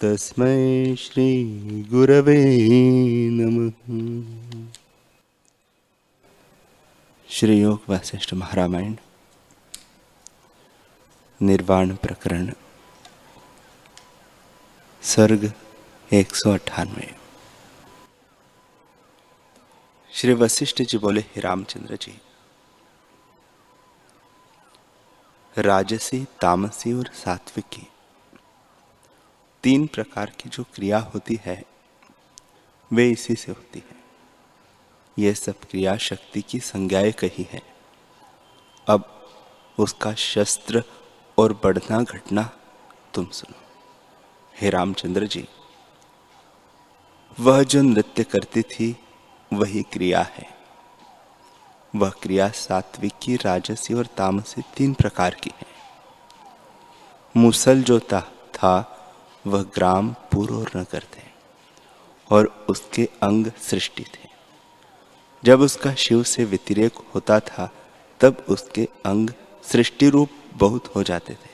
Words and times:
तस्मै 0.00 0.96
श्रीगुरवे 0.96 2.36
नमः। 3.30 3.90
श्री 7.30 7.60
योग 7.60 7.82
वशिष्ठ 7.88 8.34
महारामायण, 8.34 8.96
निर्वाण 11.42 11.94
प्रकरण, 11.96 12.52
सर्ग 15.02 15.52
एक 16.12 16.34
सौ 16.34 16.52
अट्ठानवे। 16.52 17.14
श्री 20.12 20.32
वशिष्ठ 20.32 20.82
जी 20.82 20.98
बोले, 20.98 21.20
हे 21.20 21.40
रामचंद्र 21.40 21.96
जी, 21.96 22.18
राजसी, 25.58 26.24
तामसी 26.24 26.92
और 26.92 27.10
सात्विकी 27.14 27.86
तीन 29.62 29.86
प्रकार 29.86 30.30
की 30.30 30.48
जो 30.48 30.64
क्रिया 30.74 30.98
होती 30.98 31.40
है 31.44 31.64
वे 32.92 33.10
इसी 33.10 33.34
से 33.34 33.52
होती 33.52 33.78
है। 33.78 33.96
यह 35.18 35.34
सब 35.34 35.52
क्रिया 35.52 35.96
शक्ति 35.96 36.42
की 36.42 36.60
संज्ञाएँ 36.60 37.12
कही 37.12 37.48
है। 37.50 37.62
अब 38.86 39.30
उसका 39.78 40.14
शस्त्र 40.14 40.84
और 41.38 41.60
बढ़ना 41.64 42.02
घटना 42.02 42.50
तुम 43.14 43.26
सुनो। 43.26 43.60
हे 44.60 44.70
रामचंद्र 44.70 45.26
जी 45.26 45.48
वह 47.40 47.62
जो 47.62 47.82
नृत्य 47.82 48.24
करती 48.24 48.62
थी 48.62 48.96
वही 49.52 49.82
क्रिया 49.82 50.22
है। 50.22 50.58
वह 51.96 52.10
क्रिया 52.10 52.48
सात्विकी 52.48 53.36
राजसी 53.36 53.94
और 53.94 54.06
तामसी 54.06 54.62
तीन 54.76 54.94
प्रकार 54.94 55.34
की 55.34 55.50
है। 55.58 55.66
मुसल 57.36 57.82
था, 57.82 58.20
था 58.54 58.89
वह 59.46 59.62
ग्राम 59.62 60.12
पूर्व 60.12 60.78
नगर 60.78 61.02
थे 61.02 61.22
और 62.30 62.66
उसके 62.68 63.08
अंग 63.22 63.46
सृष्टि 63.46 64.02
थे। 64.02 64.28
जब 65.44 65.60
उसका 65.60 65.94
शिव 65.94 66.22
से 66.22 66.44
व्यतिरेक 66.44 66.92
होता 67.14 67.40
था, 67.40 67.72
तब 68.20 68.44
उसके 68.48 68.88
अंग 69.06 69.30
सृष्टि 69.62 70.08
रूप 70.08 70.30
बहुत 70.54 70.96
हो 70.96 71.02
जाते 71.02 71.34
थे। 71.34 71.50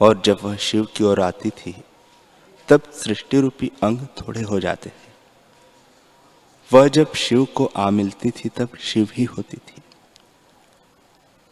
और 0.00 0.22
जब 0.24 0.38
वह 0.42 0.56
शिव 0.56 0.84
की 0.84 1.04
ओर 1.04 1.20
आती 1.20 1.50
थी, 1.50 1.84
तब 2.68 2.82
सृष्टि 2.92 3.40
रूपी 3.40 3.72
अंग 3.82 3.98
थोड़े 3.98 4.42
हो 4.42 4.60
जाते 4.60 4.90
थे। 4.90 5.12
वह 6.72 6.88
जब 6.88 7.14
शिव 7.14 7.44
को 7.44 7.70
आ 7.76 7.90
मिलती 7.90 8.30
थी, 8.30 8.48
तब 8.48 8.68
शिव 8.80 9.08
ही 9.12 9.24
होती 9.24 9.56
थी। 9.56 9.82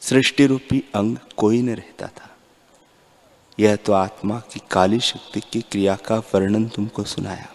सृष्टि 0.00 0.46
रूपी 0.46 0.84
अंग 0.94 1.16
कोई 1.36 1.62
न 1.62 1.74
रहता 1.74 2.06
था। 2.06 2.31
यह 3.60 3.76
तो 3.76 3.92
आत्मा 3.92 4.40
की 4.40 4.60
काली 4.70 5.00
शक्ति 5.00 5.40
की 5.40 5.60
क्रिया 5.60 5.96
का 5.96 6.18
वर्णन 6.18 6.68
तुमको 6.68 7.04
सुनाया। 7.04 7.48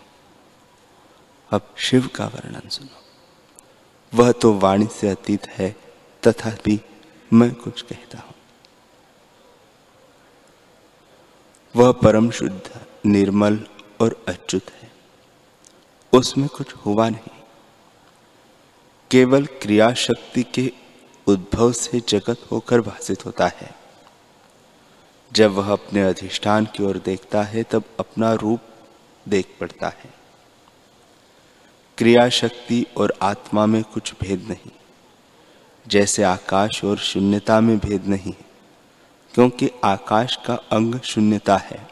अब 1.52 1.76
शिव 1.78 2.10
का 2.16 2.26
वर्णन 2.26 2.70
सुनो। 2.70 3.04
वह 4.14 4.32
तो 4.32 4.54
वाणी 4.54 4.88
से 4.88 5.10
अतीत 5.10 5.48
है 5.48 5.76
तथा 6.28 6.50
भी 6.50 6.82
मैं 7.34 7.56
कुछ 7.56 7.82
कहता 7.82 8.18
हूँ। 8.18 8.34
वह 11.76 11.92
परम 11.92 12.32
शुद्ध, 12.32 12.86
निर्मल 13.06 13.68
और 14.02 14.26
अच्युत 14.28 14.70
है। 14.70 14.92
उसमें 16.14 16.50
कुछ 16.50 16.74
हुआ 16.74 17.10
नहीं। 17.10 17.42
केवल 19.12 19.46
क्रिया 19.46 19.94
शक्ति 19.94 20.44
के 20.44 20.72
उद्भव 21.28 21.72
से 21.72 22.00
जगत 22.00 22.48
होकर 22.52 22.82
भाषित 22.82 23.26
होता 23.26 23.48
है। 23.48 23.77
जब 25.38 25.52
वह 25.52 25.72
अपने 25.72 26.02
अधिष्ठान 26.02 26.66
की 26.66 26.84
ओर 26.84 26.98
देखता 26.98 27.42
है, 27.44 27.64
तब 27.64 27.84
अपना 28.00 28.34
रूप 28.34 28.60
देख 29.26 29.48
पड़ता 29.60 29.88
है। 29.88 30.10
क्रिया 31.98 32.28
शक्ति 32.30 32.86
और 32.98 33.14
आत्मा 33.22 33.66
में 33.66 33.84
कुछ 33.84 34.14
भेद 34.22 34.48
नहीं, 34.50 34.72
जैसे 35.88 36.24
आकाश 36.24 36.84
और 36.84 36.98
शून्यता 36.98 37.60
में 37.62 37.78
भेद 37.78 38.08
नहीं, 38.08 38.34
क्योंकि 39.34 39.70
आकाश 39.84 40.36
का 40.46 40.56
अंग 40.72 41.00
शून्यता 41.00 41.58
है 41.58 41.88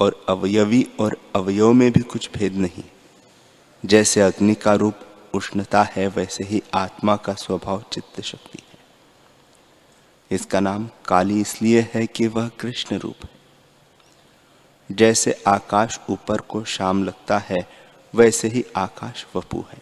और 0.00 0.24
अवयवी 0.28 0.86
और 1.00 1.16
अवयव 1.36 1.72
में 1.72 1.90
भी 1.92 2.00
कुछ 2.00 2.30
भेद 2.34 2.56
नहीं। 2.56 2.84
जैसे 3.84 4.20
अग्नि 4.20 4.54
का 4.54 4.74
रूप 4.74 4.94
उष्णता 5.34 5.82
है, 5.82 6.06
वैसे 6.08 6.44
ही 6.44 6.62
आत्मा 6.74 7.16
का 7.16 7.34
स्वभाव 7.34 7.84
चित्त 7.92 8.20
शक्ति 8.20 8.58
है 8.62 8.71
इसका 10.34 10.60
नाम 10.60 10.90
काली 11.08 11.40
इसलिए 11.40 11.90
है 11.94 12.06
कि 12.06 12.26
वह 12.26 12.48
कृष्ण 12.48 12.98
रूप 12.98 13.16
है। 13.24 13.30
जैसे 14.96 15.42
आकाश 15.46 16.00
ऊपर 16.10 16.40
को 16.40 16.64
शाम 16.64 17.04
लगता 17.04 17.38
है, 17.38 17.68
वैसे 18.14 18.48
ही 18.48 18.64
आकाश 18.76 19.26
वपु 19.36 19.64
है। 19.70 19.80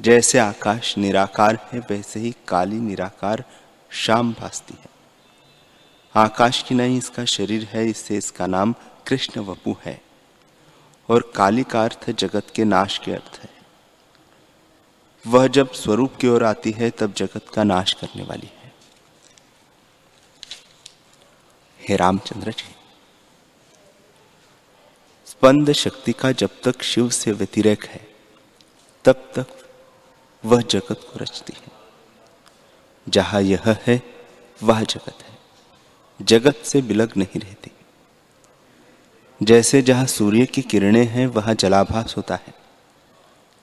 जैसे 0.00 0.38
आकाश 0.38 0.98
निराकार 0.98 1.68
है, 1.72 1.78
वैसे 1.78 2.20
ही 2.20 2.34
काली 2.48 2.76
निराकार 2.76 3.44
शाम 3.90 4.32
भासती 4.32 4.74
है। 4.80 4.86
आकाश 6.16 6.62
की 6.62 6.74
नहीं 6.74 6.98
इसका 6.98 7.24
शरीर 7.24 7.64
है, 7.64 7.88
इससे 7.88 8.16
इसका 8.16 8.46
नाम 8.46 8.74
कृष्ण 9.06 9.40
वपु 9.40 9.76
है। 9.84 10.02
और 11.10 11.32
काली 11.36 11.62
का 11.62 11.84
अर्थ 11.84 12.10
जगत 12.10 12.46
के 12.54 12.64
नाश 12.64 12.98
के 12.98 13.12
अर्थ 13.12 13.40
है। 13.42 13.61
वह 15.26 15.46
जब 15.46 15.72
स्वरूप 15.72 16.16
की 16.16 16.28
ओर 16.28 16.44
आती 16.44 16.70
है, 16.70 16.90
तब 16.90 17.12
जगत 17.12 17.48
का 17.54 17.64
नाश 17.64 17.92
करने 17.92 18.22
वाली 18.22 18.46
है। 18.46 18.72
हे 21.88 21.96
रामचंद्र 21.96 22.52
जी, 22.52 22.74
स्पंद 25.26 25.72
शक्ति 25.72 26.12
का 26.12 26.32
जब 26.32 26.50
तक 26.62 26.82
शिव 26.82 27.10
से 27.10 27.32
व्यतिरेक 27.32 27.84
है, 27.84 28.14
तब 29.04 29.32
तक 29.38 29.46
वह 30.44 30.62
जगत 30.62 30.92
को 30.92 31.18
रचती 31.18 31.52
है। 31.56 31.72
जहाँ 33.08 33.42
यह 33.42 33.62
है, 33.66 34.02
वह 34.62 34.82
जगत 34.82 35.22
है। 35.22 35.38
जगत 36.22 36.56
से 36.64 36.82
बिलग 36.82 37.12
नहीं 37.16 37.40
रहती। 37.40 37.70
जैसे 39.42 39.82
जहाँ 39.82 40.06
सूर्य 40.06 40.46
की 40.46 40.62
किरणें 40.62 41.06
हैं, 41.06 41.26
वहाँ 41.26 41.54
जलाभास 41.54 42.16
होता 42.16 42.34
है। 42.34 42.61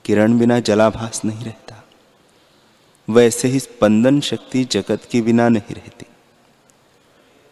किरण 0.04 0.38
बिना 0.38 0.60
जलाभास 0.60 1.24
नहीं 1.24 1.44
रहता। 1.44 1.84
वैसे 3.10 3.48
ही 3.48 3.60
स्पंदन 3.60 4.20
शक्ति 4.20 4.64
जगत 4.64 5.08
के 5.10 5.20
बिना 5.20 5.48
नहीं 5.48 5.74
रहती। 5.74 6.06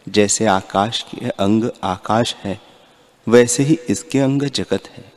जैसे 0.09 0.47
आकाश 0.47 1.03
के 1.03 1.28
अंग 1.28 1.70
आकाश 1.84 2.34
है, 2.34 2.60
वैसे 3.28 3.62
ही 3.62 3.78
इसके 3.88 4.19
अंग 4.19 4.42
जगत 4.42 4.82
है। 4.87 5.12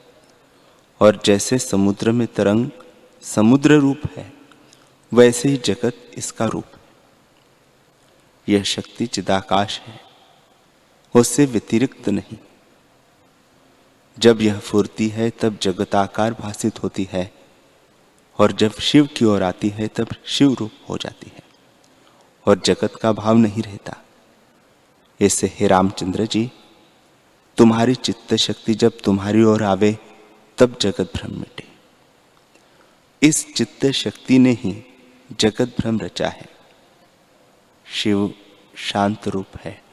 और 1.02 1.22
जैसे 1.26 1.60
समुद्र 1.60 2.12
में 2.12 2.28
तरंग 2.28 2.70
समुद्र 3.22 3.74
रूप 3.74 4.02
है, 4.18 4.34
वैसे 5.14 5.50
ही 5.50 5.58
जगत 5.58 6.12
इसका 6.18 6.46
रूप 6.46 6.66
है। 6.74 6.82
यह 8.54 8.64
शक्ति 8.64 9.08
चिदाकाश 9.08 9.80
है, 9.80 10.02
उससे 11.16 11.46
व्यतिरिक्त 11.46 12.10
नहीं। 12.10 12.38
जब 14.22 14.42
यह 14.42 14.60
फुरती 14.60 15.08
है, 15.08 15.30
तब 15.30 15.60
जगताकार 15.62 16.34
भाषित 16.34 16.84
होती 16.84 17.10
है। 17.12 17.34
और 18.40 18.52
जब 18.52 18.72
शिव 18.72 19.06
की 19.18 19.26
ओर 19.26 19.44
आती 19.44 19.70
है, 19.70 19.88
तब 19.88 20.08
शिव 20.26 20.54
रूप 20.54 20.72
हो 20.90 20.98
जाती 20.98 21.32
है। 21.36 21.44
और 22.46 22.62
जगत 22.66 22.96
का 23.02 23.12
भाव 23.12 23.38
नहीं 23.38 23.64
रहता। 23.64 23.98
इससे 25.20 25.48
हे 25.48 25.68
रामचंद्र 25.68 26.26
जी, 26.26 26.52
तुम्हारी 27.58 27.96
चित्त 27.96 28.36
शक्ति 28.36 28.74
जब 28.74 28.98
तुम्हारी 29.04 29.44
ओर 29.44 29.64
आवे, 29.64 29.98
तब 30.58 30.78
जगत 30.82 31.12
भ्रम 31.16 31.40
मिटे। 31.40 31.68
इस 33.28 33.54
चित्त 33.54 33.86
शक्ति 33.86 34.40
ने 34.40 34.52
ही 34.52 34.94
जगत 35.40 35.76
भ्रम 35.80 36.00
रचा 36.00 36.30
है। 36.30 36.50
शिव 37.94 38.34
शांत 38.76 39.28
रूप 39.28 39.48
है 39.62 39.84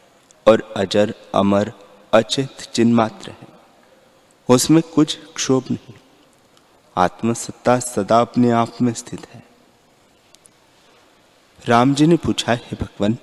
और 0.48 0.74
अजर, 0.76 1.14
अमर, 1.34 1.72
अचित 2.12 2.62
चिन्मात्र 2.74 3.30
है। 3.30 3.47
उसमें 4.48 4.82
कुछ 4.82 5.18
क्षोभ 5.34 5.64
नहीं। 5.70 5.94
आत्मसत्ता 6.96 7.78
सदा 7.78 8.20
अपने 8.20 8.50
आप 8.50 8.82
में 8.82 8.92
स्थित 8.94 9.26
है। 9.34 9.42
राम 11.66 11.94
जी 11.94 12.06
ने 12.06 12.16
पूछा, 12.16 12.52
हे 12.52 12.76
भगवान, 12.76 13.18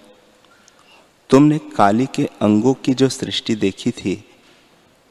तुमने 1.30 1.57
काली 1.57 2.06
के 2.06 2.25
अंगों 2.42 2.74
की 2.74 2.94
जो 2.94 3.10
सृष्टि 3.10 3.56
देखी 3.56 3.92
थी, 3.92 4.36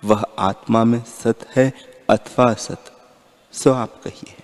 वह 0.04 0.26
आत्मा 0.38 0.84
में 0.84 1.04
सत 1.04 1.46
है 1.56 1.72
अथवा 2.10 2.50
असत, 2.50 3.12
सो 3.52 3.72
आप 3.72 4.02
कहिए? 4.02 4.36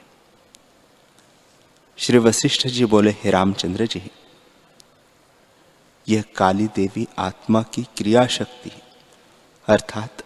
श्री 1.96 2.19
वशिष्ठ 2.19 2.67
जी 2.67 2.84
बोले, 2.84 3.11
हे 3.11 3.31
रामचंद्र 3.31 3.87
जी, 3.87 4.11
यह 6.08 6.25
काली 6.37 6.67
देवी 6.67 7.08
आत्मा 7.19 7.62
की 7.62 7.82
क्रिया 7.82 8.26
शक्ति 8.26 8.70
अर्थात 9.67 10.22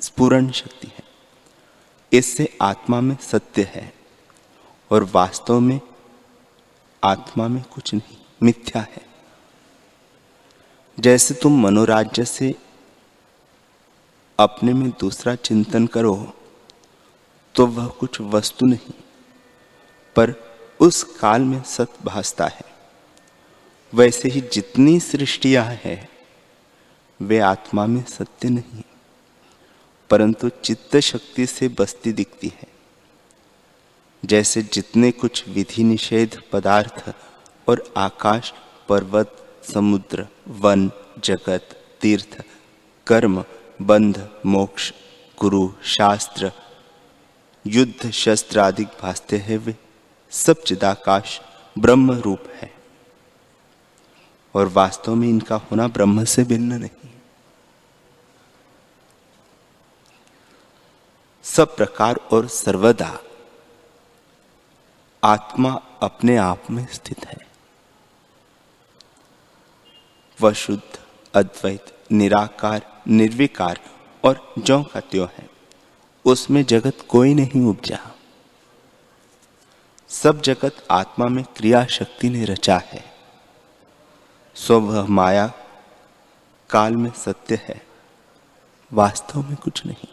स्पुरण 0.00 0.50
शक्ति 0.50 0.88
है। 0.88 1.02
इससे 2.12 2.48
आत्मा 2.62 3.00
में 3.00 3.16
सत्य 3.22 3.70
है 3.74 3.92
और 4.90 5.04
वास्तव 5.14 5.60
में 5.60 5.80
आत्मा 7.02 7.46
में 7.48 7.62
कुछ 7.64 7.94
नहीं, 7.94 8.16
मिथ्या 8.42 8.82
है। 8.82 9.02
जैसे 10.98 11.34
तुम 11.34 11.60
मनोराज्य 11.62 12.24
से 12.24 12.54
अपने 14.38 14.72
में 14.74 14.90
दूसरा 15.00 15.34
चिंतन 15.36 15.86
करो 15.86 16.16
तो 17.54 17.66
वह 17.66 17.86
कुछ 17.90 18.20
वस्तु 18.20 18.66
नहीं, 18.66 18.94
पर 20.16 20.34
उस 20.80 21.02
काल 21.20 21.42
में 21.42 21.62
सत 21.66 21.94
भासता 22.04 22.46
है। 22.46 22.64
वैसे 23.92 24.28
ही 24.28 24.40
जितनी 24.52 24.98
सृष्टियाँ 25.00 25.64
हैं, 25.74 26.08
वे 27.20 27.38
आत्मा 27.38 27.86
में 27.86 28.02
सत्य 28.08 28.48
नहीं। 28.48 28.82
परंतु 30.10 30.48
चित्त 30.48 30.96
शक्ति 30.96 31.46
से 31.46 31.68
बसती 31.68 32.12
दिखती 32.12 32.48
है। 32.48 32.66
जैसे 34.24 34.62
जितने 34.62 35.10
कुछ 35.10 35.48
विधि 35.48 35.84
निषेध 35.84 36.42
पदार्थ 36.52 37.12
और 37.68 37.92
आकाश, 37.96 38.52
पर्वत, 38.88 39.60
समुद्र, 39.74 40.26
वन, 40.48 40.90
जगत, 41.24 41.84
तीर्थ, 42.00 42.44
कर्म, 43.06 43.44
बंध, 43.82 44.28
मोक्ष, 44.46 44.92
गुरु, 45.40 45.72
शास्त्र, 45.84 46.52
युद्ध, 47.66 48.10
शस्त्र 48.10 48.58
आदि 48.58 48.84
भासते 48.84 49.36
हैं 49.36 49.58
वे 49.58 49.76
सब 50.30 50.62
चिदाकाश, 50.62 51.40
ब्रह्म 51.78 52.12
रूप 52.12 52.42
है। 52.54 52.74
और 54.54 54.68
वास्तव 54.68 55.14
में 55.14 55.28
इनका 55.28 55.56
होना 55.56 55.88
ब्रह्म 55.88 56.24
से 56.24 56.44
भिन्न 56.44 56.72
नहीं। 56.72 56.99
सब 61.60 61.76
प्रकार 61.76 62.16
और 62.16 62.48
सर्वदा 62.48 63.20
आत्मा 65.24 65.82
अपने 66.02 66.36
आप 66.36 66.62
में 66.70 66.86
स्थित 66.86 67.26
है। 67.26 67.36
वह 70.40 70.52
शुद्ध, 70.52 70.98
अद्वैत, 71.34 71.98
निराकार, 72.12 73.02
निर्विकार 73.08 73.80
और 74.24 74.54
जो 74.58 74.82
का 74.82 75.00
त्यो 75.00 75.24
है। 75.24 75.50
उसमें 76.24 76.64
जगत 76.64 76.96
कोई 77.08 77.34
नहीं 77.34 77.66
उपजा। 77.66 77.98
सब 80.08 80.40
जगत 80.40 80.86
आत्मा 80.90 81.26
में 81.26 81.44
क्रिया 81.44 81.86
शक्ति 81.86 82.30
ने 82.30 82.44
रचा 82.44 82.78
है। 82.78 83.14
सो 84.54 84.80
वह 84.80 85.06
माया 85.06 85.52
काल 86.70 86.96
में 86.96 87.12
सत्य 87.12 87.60
है, 87.62 87.86
वास्तव 88.92 89.42
में 89.42 89.56
कुछ 89.56 89.86
नहीं। 89.86 90.08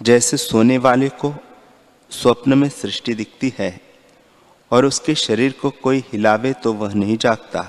जैसे 0.00 0.36
सोने 0.36 0.78
वाले 0.78 1.08
को 1.08 1.34
स्वप्न 2.10 2.58
में 2.58 2.68
सृष्टि 2.68 3.14
दिखती 3.14 3.52
है 3.58 3.80
और 4.70 4.84
उसके 4.84 5.14
शरीर 5.14 5.52
को 5.52 5.70
कोई 5.70 6.04
हिलावे 6.12 6.52
तो 6.52 6.72
वह 6.72 6.94
नहीं 6.94 7.16
जागता। 7.16 7.62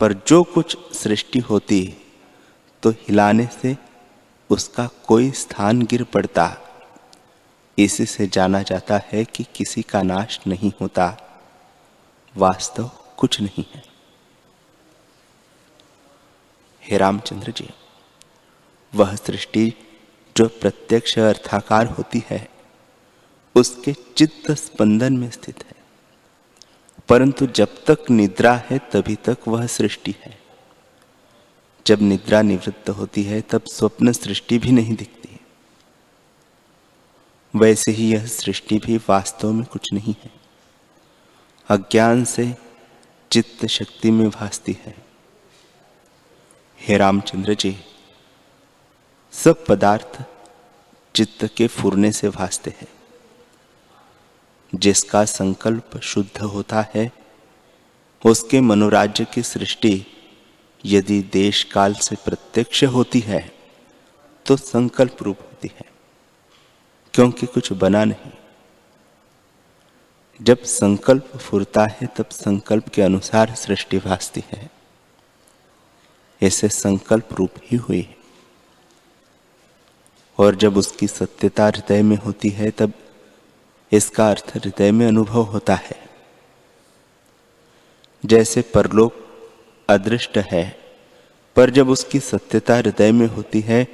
पर 0.00 0.12
जो 0.26 0.42
कुछ 0.44 0.76
सृष्टि 0.94 1.38
होती 1.38 1.82
तो 2.82 2.90
हिलाने 2.90 3.48
से 3.62 3.76
उसका 4.50 4.88
कोई 5.06 5.30
स्थान 5.30 5.82
गिर 5.82 6.04
पड़ता। 6.04 6.56
इसी 7.78 8.06
से 8.06 8.26
जाना 8.26 8.62
जाता 8.62 9.00
है 9.12 9.24
कि 9.24 9.44
किसी 9.54 9.82
का 9.82 10.02
नाश 10.02 10.40
नहीं 10.46 10.72
होता। 10.80 11.06
वास्तव 12.34 12.90
कुछ 13.16 13.40
नहीं 13.40 13.64
है। 13.74 13.82
हे 16.82 16.98
रामचंद्र 16.98 17.52
जी, 17.52 17.68
वह 18.92 19.14
सृष्टि 19.16 19.72
जो 20.36 20.48
प्रत्यक्ष 20.48 21.18
अर्थाकार 21.18 21.86
होती 21.86 22.22
है, 22.30 22.48
उसके 23.54 23.94
चित्त 24.16 24.52
स्पंदन 24.52 25.16
में 25.16 25.30
स्थित 25.30 25.64
है। 25.66 25.74
परंतु 27.08 27.46
जब 27.46 27.84
तक 27.84 28.10
निद्रा 28.10 28.54
है, 28.54 28.78
तभी 28.78 29.14
तक 29.14 29.38
वह 29.48 29.66
सृष्टि 29.66 30.14
है। 30.18 30.42
जब 31.86 32.02
निद्रा 32.02 32.42
निवृत्त 32.42 32.90
होती 32.90 33.22
है, 33.22 33.40
तब 33.40 33.62
स्वप्न 33.62 34.12
सृष्टि 34.12 34.58
भी 34.58 34.72
नहीं 34.72 34.96
दिखती। 34.96 35.40
वैसे 37.56 37.92
ही 37.92 38.12
यह 38.12 38.26
सृष्टि 38.26 38.78
भी 38.78 38.96
वास्तव 38.96 39.52
में 39.52 39.66
कुछ 39.66 39.92
नहीं 39.92 40.14
है। 40.24 40.30
अज्ञान 41.68 42.24
से 42.24 42.56
चित्त 43.32 43.66
शक्ति 43.66 44.10
में 44.10 44.30
भासती 44.30 44.78
है। 44.80 44.96
हे 46.80 46.96
रामचंद्र 46.96 47.54
जी 47.54 47.76
सब 49.34 49.64
पदार्थ 49.66 50.18
चित्त 51.14 51.44
के 51.56 51.66
फुरने 51.66 52.10
से 52.12 52.28
भासते 52.30 52.70
हैं। 52.70 52.88
जिसका 54.74 55.24
संकल्प 55.24 55.98
शुद्ध 56.02 56.40
होता 56.42 56.84
है, 56.94 57.10
उसके 58.24 58.60
मनोराज्य 58.60 59.24
की 59.24 59.42
सृष्टि 59.42 60.06
यदि 60.84 61.20
देश 61.32 61.62
काल 61.64 61.94
से 61.94 62.16
प्रत्यक्ष 62.16 62.84
होती 62.84 63.20
है 63.20 63.52
तो 64.46 64.56
संकल्प 64.56 65.22
रूप 65.22 65.40
होती 65.40 65.70
है, 65.74 65.86
क्योंकि 67.14 67.46
कुछ 67.46 67.72
बना 67.72 68.04
नहीं। 68.04 68.32
जब 70.40 70.62
संकल्प 70.62 71.36
फुरता 71.38 71.86
है, 71.86 72.06
तब 72.06 72.28
संकल्प 72.28 72.88
के 72.88 73.02
अनुसार 73.02 73.54
सृष्टि 73.54 73.98
भासती 73.98 74.44
है। 74.52 74.70
ऐसे 76.42 76.68
संकल्प 76.68 77.28
रूप 77.32 77.50
ही 77.64 77.76
हुई 77.76 78.00
है। 78.00 78.23
और 80.38 80.54
जब 80.54 80.76
उसकी 80.76 81.06
सत्यता 81.06 81.66
हृदय 81.66 82.02
में 82.02 82.16
होती 82.16 82.48
है, 82.48 82.70
तब 82.70 82.92
इसका 83.92 84.30
अर्थ 84.30 84.52
हृदय 84.54 84.92
में 84.92 85.06
अनुभव 85.06 85.42
होता 85.42 85.74
है। 85.74 86.02
जैसे 88.24 88.62
परलोक 88.62 89.14
अदृष्ट 89.88 90.38
है, 90.38 90.80
पर 91.56 91.70
जब 91.70 91.88
उसकी 91.88 92.20
सत्यता 92.20 92.76
हृदय 92.76 93.12
में 93.12 93.26
होती 93.26 93.60
है, 93.60 93.86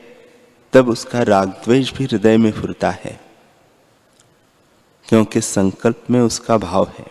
तब 0.73 0.89
उसका 0.89 1.23
राग 1.23 1.49
द्वेष 1.49 1.93
भी 1.93 2.05
हृदय 2.05 2.37
में 2.37 2.53
फुरता 2.53 2.91
है, 2.91 3.21
क्योंकि 5.09 5.41
संकल्प 5.41 6.05
में 6.11 6.21
उसका 6.21 6.57
भाव 6.57 6.93
है। 6.99 7.07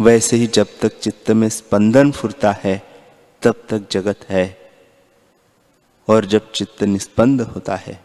वैसे 0.00 0.36
ही 0.36 0.46
जब 0.46 0.66
तक 0.80 0.98
चित्त 0.98 1.30
में 1.30 1.48
स्पंदन 1.48 2.12
फुरता 2.12 2.52
है, 2.52 2.82
तब 3.42 3.62
तक 3.68 3.90
जगत 3.90 4.24
है। 4.28 4.63
और 6.08 6.24
जब 6.24 6.52
चित्त 6.52 6.82
निस्पंद 6.82 7.40
होता 7.40 7.76
है, 7.76 8.04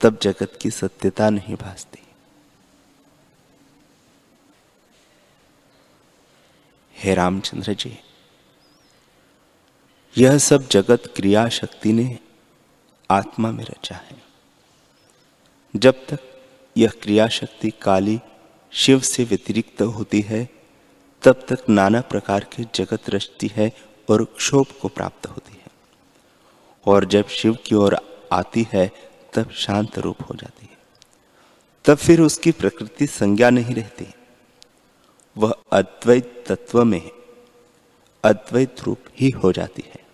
तब 0.00 0.18
जगत 0.22 0.58
की 0.62 0.70
सत्यता 0.70 1.30
नहीं 1.30 1.54
भासती। 1.54 1.98
हे 6.96 7.14
रामचंद्र 7.14 7.74
जी, 7.74 7.98
यह 10.18 10.38
सब 10.38 10.68
जगत 10.68 11.12
क्रिया 11.16 11.48
शक्ति 11.48 11.92
ने 11.92 12.18
आत्मा 13.10 13.50
में 13.50 13.64
रचा 13.64 13.96
है। 13.96 14.22
जब 15.76 16.06
तक 16.06 16.18
यह 16.76 16.90
क्रिया 17.02 17.28
शक्ति 17.28 17.70
काली 17.70 18.20
शिव 18.70 19.00
से 19.00 19.24
व्यतिरिक्त 19.24 19.82
होती 19.82 20.20
है, 20.20 20.48
तब 21.22 21.46
तक 21.48 21.68
नाना 21.68 22.00
प्रकार 22.00 22.44
के 22.44 22.64
जगत 22.74 23.10
रचती 23.10 23.50
है 23.54 23.72
और 24.10 24.24
क्षोभ 24.24 24.66
को 24.82 24.88
प्राप्त 24.88 25.26
होती 25.26 25.52
है। 25.52 25.57
और 26.86 27.04
जब 27.04 27.28
शिव 27.28 27.54
की 27.54 27.74
ओर 27.74 27.96
आती 28.32 28.68
है, 28.72 28.92
तब 29.34 29.50
शांत 29.50 29.98
रूप 29.98 30.16
हो 30.22 30.34
जाती 30.34 30.68
है। 30.72 30.78
तब 31.84 31.94
फिर 31.94 32.20
उसकी 32.20 32.52
प्रकृति 32.52 33.06
संज्ञा 33.06 33.50
नहीं 33.50 33.74
रहती। 33.74 34.14
वह 35.36 35.54
अद्वैत 35.72 36.44
तत्व 36.48 36.84
में 36.84 37.10
अद्वैत 38.24 38.80
रूप 38.80 38.98
ही 39.20 39.30
हो 39.30 39.52
जाती 39.52 39.84
है। 39.86 40.06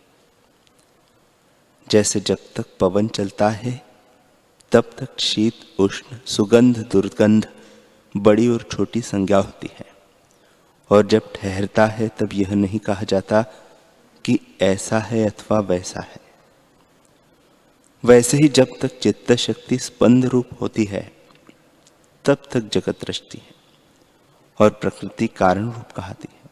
जैसे 1.90 2.20
जब 2.20 2.36
तक 2.56 2.64
पवन 2.80 3.08
चलता 3.08 3.48
है, 3.48 3.86
तब 4.72 4.90
तक 4.98 5.20
शीत, 5.20 5.80
उष्ण, 5.80 6.16
सुगंध, 6.26 6.78
दुर्गंध, 6.78 7.48
बड़ी 8.16 8.48
और 8.48 8.62
छोटी 8.62 9.00
संज्ञा 9.00 9.38
होती 9.38 9.70
है। 9.78 9.86
और 10.90 11.06
जब 11.06 11.32
ठहरता 11.34 11.86
है, 11.86 12.08
तब 12.08 12.30
यह 12.32 12.54
नहीं 12.54 12.78
कहा 12.78 13.02
जाता 13.02 13.42
कि 14.24 14.58
ऐसा 14.62 14.98
है 14.98 15.30
अथवा 15.30 15.60
वैसा 15.60 16.00
है। 16.00 16.23
वैसे 18.04 18.36
ही 18.36 18.48
जब 18.48 18.68
तक 18.80 18.98
चित्त 18.98 19.32
शक्ति 19.32 19.78
स्पंद 19.78 20.24
रूप 20.24 20.48
होती 20.60 20.84
है, 20.84 21.12
तब 22.24 22.36
तक 22.52 22.60
जगत 22.60 23.04
रचती 23.04 23.38
है 23.38 23.54
और 24.60 24.70
प्रकृति 24.70 25.26
कारण 25.26 25.64
रूप 25.64 25.92
कहती 25.92 26.28
है। 26.32 26.50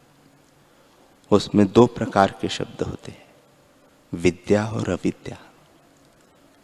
उसमें 1.31 1.71
दो 1.71 1.85
प्रकार 1.85 2.35
के 2.41 2.49
शब्द 2.49 2.81
होते 2.83 3.11
हैं, 3.11 3.25
विद्या 4.13 4.65
और 4.67 4.89
अविद्या। 4.89 5.37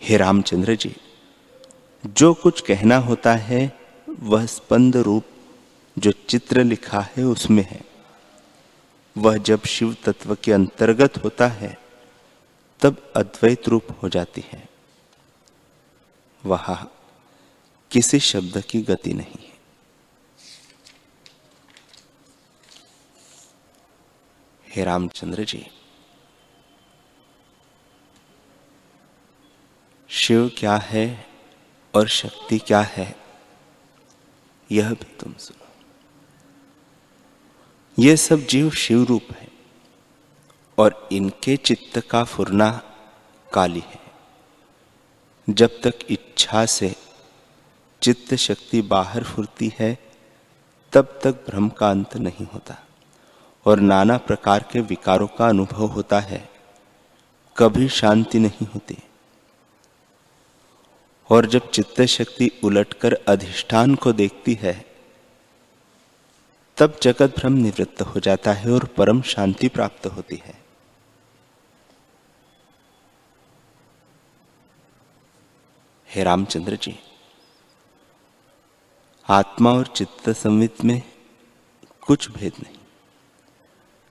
हे 0.02 0.18
रामचंद्र 0.18 0.76
जी, 0.76 0.96
जो 2.06 2.34
कुछ 2.34 2.62
कहना 2.62 2.98
होता 2.98 3.36
है, 3.36 3.80
वह 4.20 4.46
स्पंद 4.46 4.98
रूप 4.98 5.26
जो 5.98 6.12
चित्र 6.12 6.64
लिखा 6.64 7.02
है 7.18 7.24
उसमें 7.24 7.64
है। 7.64 7.82
वह 9.18 9.38
जब 9.38 9.64
शिव 9.64 9.96
तत्व 10.04 10.38
के 10.44 10.52
अंतर्गत 10.52 11.24
होता 11.24 11.48
है, 11.48 11.78
तब 12.80 13.14
अद्वैत 13.16 13.68
रूप 13.68 13.88
हो 14.04 14.10
जाती 14.10 14.44
है। 14.52 14.70
वह 16.44 16.76
किसी 17.92 18.20
शब्द 18.20 18.62
की 18.62 18.82
गति 18.82 19.14
नहीं 19.14 19.44
है। 19.44 19.58
हे 24.68 24.84
रामचंद्र 24.84 25.44
जी, 25.44 25.66
शिव 30.10 30.50
क्या 30.58 30.76
है 30.76 31.06
और 31.94 32.08
शक्ति 32.08 32.58
क्या 32.58 32.82
है, 32.82 33.16
यह 34.70 34.90
भी 34.92 35.16
तुम 35.16 35.34
सुनो। 35.34 35.68
ये 37.98 38.16
सब 38.18 38.46
जीव 38.46 38.70
शिव 38.72 39.04
रूप 39.04 39.32
है 39.32 39.48
और 40.78 41.08
इनके 41.12 41.56
चित्त 41.58 42.00
का 42.10 42.24
फुरना 42.24 42.70
काली 43.48 43.84
है। 43.86 44.09
जब 45.50 45.82
तक 45.82 45.94
इच्छा 46.10 46.66
से 46.66 46.96
चित्त 48.02 48.36
शक्ति 48.36 48.82
बाहर 48.82 49.24
फुरती 49.24 49.74
है, 49.80 49.98
तब 50.94 51.20
तक 51.24 51.32
भ्रम 51.32 51.70
का 51.70 51.90
अंत 51.90 52.18
नहीं 52.18 52.46
होता। 52.46 52.88
और 53.66 53.80
नाना 53.80 54.18
प्रकार 54.18 54.66
के 54.72 54.80
विकारों 54.80 55.28
का 55.28 55.48
अनुभव 55.48 55.86
होता 55.86 56.20
है। 56.20 56.50
कभी 57.58 57.90
शांति 57.90 58.40
नहीं 58.40 58.68
होती। 58.68 58.98
और 61.30 61.46
जब 61.46 61.72
चित्त 61.72 62.02
शक्ति 62.02 62.52
उलटकर 62.64 63.14
अधिष्ठान 63.14 63.96
को 63.96 64.14
देखती 64.14 64.54
है, 64.54 64.86
तब 66.78 66.98
जगत 67.04 67.36
भ्रम 67.38 67.54
निवृत्त 67.54 68.02
हो 68.02 68.20
जाता 68.20 68.54
है 68.54 68.72
और 68.72 68.86
परम 68.86 69.22
शांति 69.22 69.68
प्राप्त 69.68 70.06
होती 70.08 70.42
है। 70.46 70.69
हे 76.10 76.24
रामचंद्र 76.24 76.76
जी, 76.76 76.94
आत्मा 79.28 79.72
और 79.72 79.88
चित्त 79.88 80.30
संवित 80.30 80.84
में 80.86 81.02
कुछ 82.08 82.30
भेद 82.32 82.54
नहीं। 82.60 82.78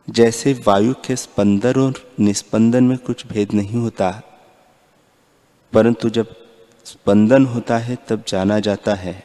जैसे 0.09 0.53
वायु 0.67 0.95
के 1.07 1.17
स्पंदन 1.17 1.81
और 1.81 2.01
निस्पंदन 2.21 2.85
में 2.85 2.99
कुछ 2.99 3.27
भेद 3.27 3.53
नहीं 3.53 3.81
होता, 3.81 4.11
परंतु 5.73 6.11
जब 6.11 6.35
स्पंदन 6.87 7.47
होता 7.47 7.79
है, 7.79 7.97
तब 8.09 8.25
जाना 8.29 8.61
जाता 8.61 8.95
है 8.95 9.25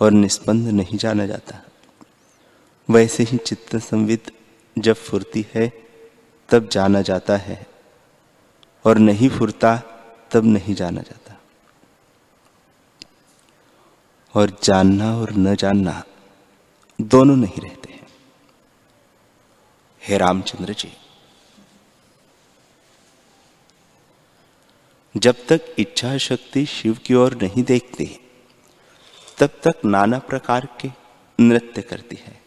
और 0.00 0.10
निस्पंद 0.10 0.68
नहीं 0.68 0.98
जाना 0.98 1.26
जाता। 1.26 1.62
वैसे 2.88 3.22
ही 3.22 3.38
चित्त 3.38 3.76
संवित 3.76 4.32
जब 4.76 4.94
फुरती 4.94 5.46
है, 5.54 5.72
तब 6.48 6.68
जाना 6.68 7.02
जाता 7.02 7.36
है 7.36 7.66
और 8.84 8.98
नहीं 8.98 9.28
फुरता, 9.28 9.76
तब 10.30 10.44
नहीं 10.44 10.74
जाना 10.74 11.00
जाता। 11.00 11.21
और 14.34 14.58
जानना 14.62 15.16
और 15.16 15.32
न 15.32 15.54
जानना 15.56 16.04
दोनों 17.00 17.36
नहीं 17.36 17.62
रहते 17.62 17.92
हैं। 17.92 18.06
हे 20.02 20.18
रामचंद्र 20.18 20.72
जी, 20.72 20.92
जब 25.16 25.46
तक 25.48 25.60
इच्छा 25.78 26.16
शक्ति 26.18 26.66
शिव 26.66 26.94
की 26.94 27.14
ओर 27.14 27.42
नहीं 27.42 27.64
देखती, 27.64 28.20
तब 29.38 29.46
तक 29.46 29.84
नाना 29.84 30.18
प्रकार 30.18 30.68
के 30.80 30.88
नृत्य 31.40 31.82
करती 31.82 32.16
है, 32.16 32.42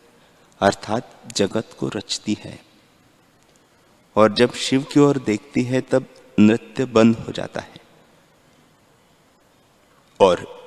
अर्थात 0.62 1.12
जगत 1.36 1.70
को 1.80 1.88
रचती 1.88 2.38
है। 2.40 2.60
और 4.16 4.34
जब 4.34 4.54
शिव 4.54 4.84
की 4.84 5.00
ओर 5.00 5.18
देखती 5.18 5.64
है, 5.64 5.82
तब 5.82 6.06
नृत्य 6.40 6.86
बंद 6.86 7.16
हो 7.16 7.32
जाता 7.32 7.62
है। 7.62 7.78
और 10.20 10.65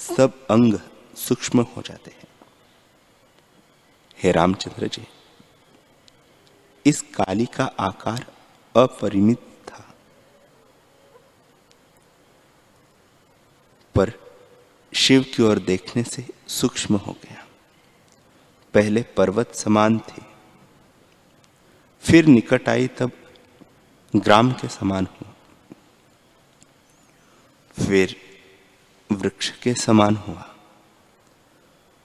सब 0.00 0.46
अंग 0.46 0.78
सूक्ष्म 1.16 1.60
हो 1.76 1.82
जाते 1.82 2.10
हैं। 2.10 2.28
हे 4.18 4.32
रामचंद्र 4.32 4.86
जी, 4.86 5.06
इस 6.86 7.00
काली 7.14 7.46
का 7.46 7.64
आकार 7.80 8.26
अपरिमित 8.74 9.38
था। 9.68 9.84
पर 13.94 14.12
शिव 14.92 15.24
की 15.36 15.42
ओर 15.42 15.58
देखने 15.58 16.02
से 16.04 16.26
सूक्ष्म 16.48 16.96
हो 16.96 17.12
गया। 17.24 17.46
पहले 18.74 19.02
पर्वत 19.16 19.54
समान 19.54 19.98
थे, 19.98 20.22
फिर 22.02 22.26
निकट 22.26 22.68
आई 22.68 22.86
तब 22.88 23.12
ग्राम 24.16 24.52
के 24.52 24.68
समान 24.68 25.06
हुआ। 25.06 25.34
फिर 27.86 28.16
वृक्ष 29.20 29.50
के 29.50 29.74
समान 29.74 30.16
हुआ। 30.16 30.54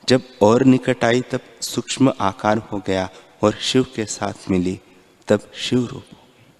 जब 0.09 0.21
और 0.41 0.63
निकट 0.63 1.03
आई, 1.03 1.21
तब 1.21 1.39
सूक्ष्म 1.61 2.13
आकार 2.19 2.57
हो 2.57 2.79
गया 2.87 3.09
और 3.43 3.53
शिव 3.53 3.83
के 3.95 4.05
साथ 4.05 4.49
मिली, 4.49 4.79
तब 5.27 5.51
शिव 5.55 5.85
रूप 5.85 6.05
हो 6.13 6.27
गई। 6.27 6.53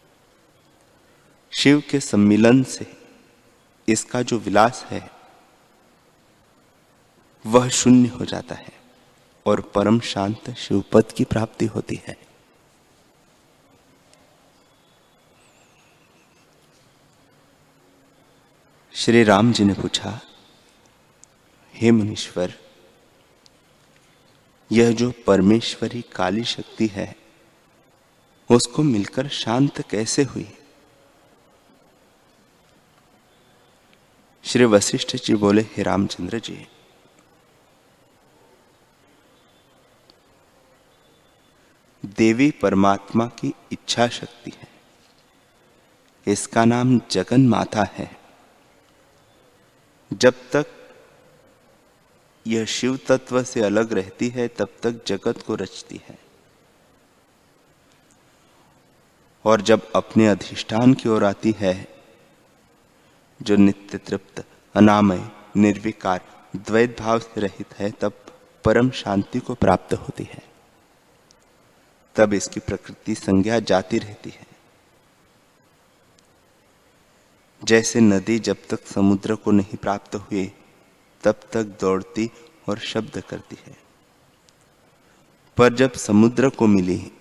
शिव 1.51 1.83
के 1.89 1.99
सम्मिलन 1.99 2.63
से 2.63 2.91
इसका 3.87 4.21
जो 4.21 4.37
विलास 4.37 4.85
है, 4.89 5.09
वह 7.45 7.69
शून्य 7.69 8.09
हो 8.09 8.25
जाता 8.25 8.55
है 8.55 8.73
और 9.45 9.61
परम 9.61 9.99
शांत 9.99 10.49
शिवपद 10.57 11.11
की 11.11 11.23
प्राप्ति 11.23 11.65
होती 11.65 12.01
है। 12.07 12.17
श्री 18.93 19.23
राम 19.23 19.51
जी 19.53 19.63
ने 19.63 19.73
पूछा 19.73 20.19
हे 21.85 21.91
मुनीश्वर, 21.91 22.53
यह 24.71 24.91
जो 24.91 25.13
परमेश्वरी 25.27 26.01
काली 26.01 26.43
शक्ति 26.43 26.87
है, 26.87 27.15
उसको 28.51 28.83
मिलकर 28.83 29.27
शांत 29.27 29.89
कैसे 29.89 30.23
हुई? 30.23 30.57
श्री 34.43 34.65
वशिष्ठ 34.65 35.15
जी 35.15 35.35
बोले, 35.35 35.61
हे 35.61 35.83
रामचंद्र 35.83 36.39
जी, 36.39 36.67
देवी 42.05 42.51
परमात्मा 42.51 43.27
की 43.27 43.53
इच्छा 43.71 44.07
शक्ति 44.07 44.51
है। 44.57 44.67
इसका 46.27 46.65
नाम 46.65 47.01
जगन 47.11 47.47
माता 47.47 47.83
है। 47.83 48.17
जब 50.13 50.33
तक 50.51 50.74
यह 52.47 52.65
शिव 52.65 52.99
तत्व 53.07 53.43
से 53.43 53.61
अलग 53.61 53.93
रहती 53.93 54.29
है, 54.29 54.47
तब 54.47 54.69
तक 54.83 55.05
जगत 55.07 55.41
को 55.41 55.55
रचती 55.55 56.01
है। 56.07 56.19
और 59.45 59.61
जब 59.61 59.91
अपने 59.91 60.27
अधिष्ठान 60.27 60.93
की 60.93 61.09
ओर 61.09 61.23
आती 61.23 61.55
है, 61.57 62.03
जो 63.41 63.55
नित्य 63.55 63.97
तृप्त, 63.97 64.45
अनामय, 64.75 65.29
निर्विकार 65.57 66.47
द्वैत 66.55 66.99
भाव 66.99 67.19
से 67.19 67.41
रहित 67.41 67.73
है, 67.73 67.91
तब 67.91 68.13
परम 68.65 68.89
शांति 68.89 69.39
को 69.39 69.55
प्राप्त 69.55 69.93
होती 69.93 70.23
है। 70.23 70.43
तब 72.15 72.33
इसकी 72.33 72.59
प्रकृति 72.59 73.15
संज्ञा 73.15 73.59
जाती 73.59 73.99
रहती 73.99 74.29
है। 74.29 74.47
जैसे 77.63 77.99
नदी 77.99 78.39
जब 78.39 78.57
तक 78.69 78.85
समुद्र 78.85 79.35
को 79.35 79.51
नहीं 79.51 79.77
प्राप्त 79.77 80.15
हुई 80.15 80.51
तब 81.25 81.35
तक 81.51 81.63
दौड़ती 81.63 82.31
और 82.69 82.79
शब्द 82.79 83.23
करती 83.29 83.57
है। 83.67 83.77
पर 85.57 85.73
जब 85.73 85.93
समुद्र 85.93 86.49
को 86.49 86.67
मिली, 86.67 87.11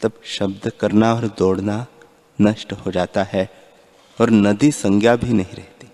तब 0.00 0.12
शब्द 0.24 0.72
करना 0.80 1.14
और 1.14 1.28
दौड़ना 1.28 1.86
नष्ट 2.40 2.72
हो 2.72 2.90
जाता 2.90 3.22
है 3.22 3.50
और 4.20 4.30
नदी 4.30 4.72
संज्ञा 4.72 5.16
भी 5.16 5.32
नहीं 5.32 5.54
रहती। 5.54 5.88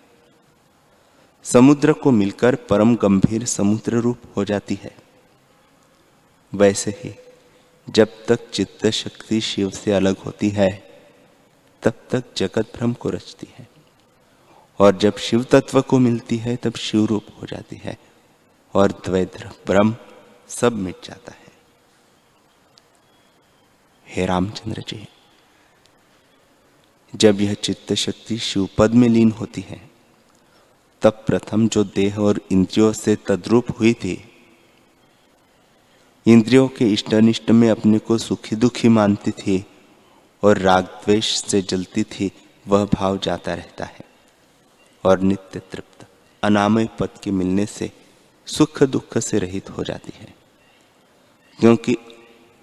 समुद्र 1.43 1.93
को 1.93 2.11
मिलकर 2.11 2.55
परम 2.55 2.97
गंभीर 2.97 3.45
समुद्र 3.45 3.97
रूप 3.97 4.19
हो 4.37 4.45
जाती 4.45 4.75
है। 4.83 4.97
वैसे 6.55 6.91
ही, 6.91 7.15
जब 7.91 8.09
तक 8.29 8.51
चित्त 8.51 8.87
शक्ति 8.87 9.41
शिव 9.41 9.71
से 9.71 9.93
अलग 9.93 10.17
होती 10.17 10.49
है, 10.49 11.01
तब 11.83 11.93
तक 12.11 12.25
जगत 12.37 12.73
भ्रम 12.77 12.93
को 12.93 13.11
रचती 13.11 13.49
है। 13.57 13.78
और 14.79 14.97
जब 14.97 15.17
शिव 15.17 15.45
तत्व 15.45 15.81
को 15.81 15.99
मिलती 15.99 16.37
है, 16.37 16.57
तब 16.57 16.77
शिव 16.77 17.05
रूप 17.05 17.27
हो 17.41 17.47
जाती 17.47 17.77
है 17.77 17.97
और 18.75 18.93
द्वैत 19.05 19.37
ब्रह्म 19.67 19.97
सब 20.49 20.73
मिट 20.73 20.97
जाता 21.05 21.33
है। 21.33 21.47
हे 24.07 24.27
रामचंद्र 24.27 24.85
जी, 24.89 25.07
जब 27.15 27.41
यह 27.41 27.55
चित्त 27.55 27.93
शक्ति 27.95 28.39
शिवपद 28.39 28.95
में 28.95 29.09
लीन 29.09 29.31
होती 29.33 29.61
है, 29.61 29.81
तब 31.03 31.25
प्रथम 31.27 31.69
जो 31.69 31.85
देह 31.85 32.19
और 32.19 32.41
इंद्रियों 32.53 32.93
से 32.93 33.17
तद्रूप 33.17 33.79
हुई 33.81 33.93
थी, 33.95 34.25
इंद्रियों 36.27 36.69
के 36.69 36.85
इष्टनिष्ट 36.85 37.51
में 37.51 37.69
अपने 37.71 37.99
को 37.99 38.19
सुखी 38.19 38.57
दुखी 38.57 38.89
मानती 38.89 39.31
थी 39.31 39.65
और 40.43 40.59
राग 40.59 40.85
द्वेष 40.85 41.35
से 41.43 41.63
जलती 41.63 42.03
थी, 42.05 42.31
वह 42.69 42.85
भाव 42.85 43.19
जाता 43.19 43.55
रहता 43.55 43.85
है। 43.85 44.08
और 45.05 45.21
नित्य 45.21 45.61
तृप्त, 45.61 46.07
अनामय 46.43 46.89
पद 46.99 47.09
के 47.23 47.31
मिलने 47.31 47.67
से 47.67 47.93
सुख 48.47 48.83
दुख 48.83 49.19
से 49.19 49.39
रहित 49.39 49.71
हो 49.71 49.85
जाती 49.85 50.13
है। 50.15 50.35
क्योंकि 51.61 51.97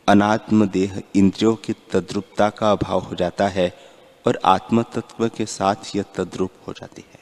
अनात्म 0.07 0.67
देह 0.67 1.01
इंद्रियों 1.15 1.55
की 1.55 1.73
तद्रुपता 1.73 2.49
का 2.49 2.71
अभाव 2.71 2.99
हो 2.99 3.15
जाता 3.15 3.47
है 3.47 3.77
और 4.27 4.39
आत्म 4.45 4.83
तत्व 4.83 5.29
के 5.29 5.45
साथ 5.45 5.75
यह 5.95 6.03
तद्रुप 6.03 6.51
हो 6.67 6.73
जाती 6.73 7.05
है। 7.13 7.19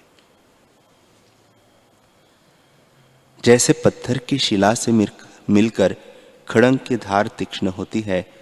जैसे 3.44 3.74
पत्थर 3.74 4.18
की 4.18 4.38
शिला 4.38 4.74
से 4.74 4.92
मिलकर 5.50 5.96
खड़ंग 6.48 6.80
की 6.80 6.96
धार 6.96 7.28
तीक्ष्ण 7.28 7.68
होती 7.68 8.02
है, 8.02 8.34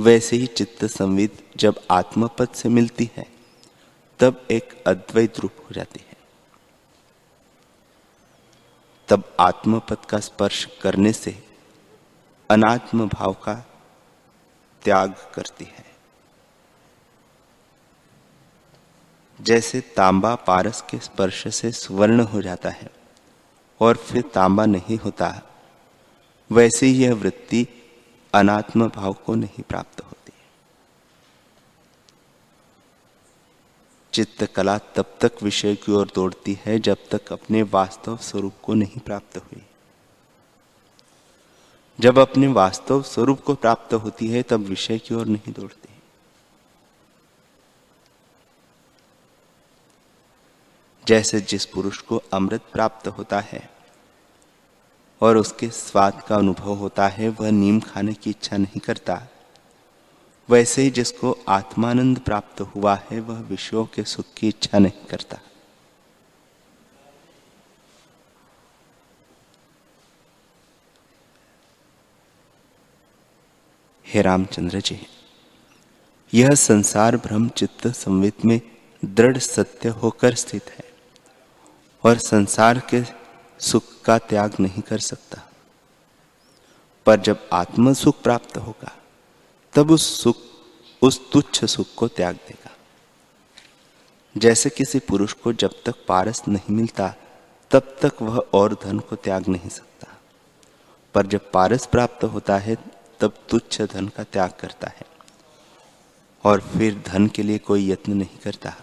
वैसे 0.00 0.36
ही 0.36 0.46
चित्त 0.46 0.84
संविद 0.84 1.30
जब 1.56 1.80
आत्मपद 1.90 2.48
से 2.48 2.68
मिलती 2.68 3.10
है, 3.16 3.26
तब 4.18 4.46
एक 4.50 4.82
अद्वैत 4.86 5.40
रूप 5.40 5.52
हो 5.60 5.68
जाती 5.72 6.00
है। 6.08 6.15
तब 9.08 9.24
आत्मपद 9.40 10.04
का 10.04 10.18
स्पर्श 10.20 10.64
करने 10.82 11.12
से 11.12 11.36
अनात्म 12.50 13.08
भाव 13.08 13.32
का 13.44 13.54
त्याग 14.82 15.14
करती 15.34 15.64
है। 15.64 15.84
जैसे 19.38 19.80
तांबा 19.96 20.34
पारस 20.34 20.80
के 20.90 20.98
स्पर्श 20.98 21.46
से 21.54 21.70
स्वर्ण 21.72 22.20
हो 22.20 22.42
जाता 22.42 22.70
है 22.70 22.90
और 23.80 23.96
फिर 23.96 24.22
तांबा 24.34 24.66
नहीं 24.66 24.98
होता, 24.98 25.42
वैसे 26.50 26.86
यह 26.86 27.14
वृत्ति 27.14 27.66
अनात्म 28.34 28.88
भाव 28.88 29.12
को 29.26 29.34
नहीं 29.34 29.62
प्राप्त 29.62 30.00
होती। 30.00 30.15
चित्त 34.16 34.44
कला 34.44 34.78
तब 34.78 35.18
तक 35.20 35.32
विषय 35.42 35.74
की 35.74 35.92
ओर 35.92 36.10
दौड़ती 36.14 36.58
है 36.64 36.78
जब 36.78 36.96
तक 37.10 37.32
अपने 37.32 37.62
वास्तव 37.62 38.16
स्वरूप 38.16 38.52
को 38.62 38.74
नहीं 38.74 39.00
प्राप्त 39.00 39.36
हुई। 39.36 39.66
जब 42.00 42.18
अपने 42.18 42.46
वास्तव 42.46 43.02
स्वरूप 43.02 43.40
को 43.40 43.54
प्राप्त 43.54 43.94
होती 43.94 44.28
है, 44.28 44.42
तब 44.42 44.60
विषय 44.60 44.98
की 44.98 45.14
ओर 45.14 45.26
नहीं 45.26 45.52
दौड़ती। 45.52 45.88
जैसे 51.06 51.40
जिस 51.40 51.66
पुरुष 51.66 51.98
को 51.98 52.22
अमृत 52.32 52.62
प्राप्त 52.72 53.08
होता 53.08 53.40
है 53.40 53.70
और 55.20 55.36
उसके 55.36 55.68
स्वाद 55.68 56.22
का 56.28 56.36
अनुभव 56.36 56.74
होता 56.74 57.08
है, 57.08 57.28
वह 57.28 57.50
नीम 57.50 57.80
खाने 57.80 58.14
की 58.14 58.30
इच्छा 58.30 58.56
नहीं 58.56 58.80
करता। 58.80 59.22
वैसे 60.48 60.82
ही 60.82 60.90
जिसको 60.90 61.38
आत्मानंद 61.48 62.18
प्राप्त 62.18 62.60
हुआ 62.60 62.94
है, 63.10 63.20
वह 63.20 63.40
विषयों 63.40 63.84
के 63.86 64.04
सुख 64.04 64.26
की 64.36 64.48
इच्छा 64.48 64.78
नहीं 64.78 65.06
करता। 65.06 65.38
हे 74.06 74.22
रामचंद्र 74.22 74.80
जी, 74.80 75.06
यह 76.34 76.54
संसार 76.54 77.16
ब्रह्म 77.16 77.48
चित्त 77.48 77.86
संवित 77.86 78.44
में 78.44 78.60
दृढ़ 79.04 79.38
सत्य 79.38 79.88
होकर 79.88 80.34
स्थित 80.34 80.70
है 80.70 80.84
और 82.04 82.18
संसार 82.18 82.78
के 82.78 83.02
सुख 83.60 83.82
का 84.04 84.18
त्याग 84.18 84.54
नहीं 84.60 84.82
कर 84.82 84.98
सकता। 84.98 85.42
पर 87.06 87.20
जब 87.20 87.48
आत्म 87.52 87.92
सुख 87.94 88.22
प्राप्त 88.22 88.56
होगा 88.56 88.92
तब 89.76 89.90
उस 89.90 90.22
सुख, 90.22 90.36
उस 91.02 91.30
तुच्छ 91.32 91.64
सुख 91.64 91.86
को 91.96 92.08
त्याग 92.08 92.34
देगा। 92.34 92.76
जैसे 94.36 94.70
किसी 94.70 94.98
पुरुष 94.98 95.32
को 95.32 95.52
जब 95.52 95.70
तक 95.86 95.94
पारस 96.08 96.42
नहीं 96.48 96.76
मिलता, 96.76 97.14
तब 97.70 97.96
तक 98.02 98.12
वह 98.22 98.38
और 98.54 98.74
धन 98.74 98.98
को 98.98 99.16
त्याग 99.16 99.48
नहीं 99.48 99.68
सकता। 99.68 100.18
पर 101.14 101.26
जब 101.26 101.52
पारस 101.52 101.86
प्राप्त 101.86 102.24
होता 102.24 102.58
है, 102.58 102.76
तब 103.20 103.34
तुच्छ 103.48 103.82
धन 103.82 104.08
का 104.08 104.24
त्याग 104.24 104.52
करता 104.60 104.88
है। 104.88 105.06
और 106.44 106.60
फिर 106.60 107.02
धन 107.06 107.26
के 107.26 107.42
लिए 107.42 107.58
कोई 107.58 107.90
यत्न 107.90 108.12
नहीं 108.12 108.38
करता। 108.38 108.74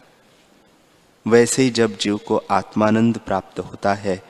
वैसे 1.27 1.63
ही 1.63 1.69
जब 1.69 1.97
जीव 1.97 2.17
को 2.17 2.37
आत्मानंद 2.51 3.17
प्राप्त 3.17 3.59
होता 3.59 3.93
है, 3.93 4.23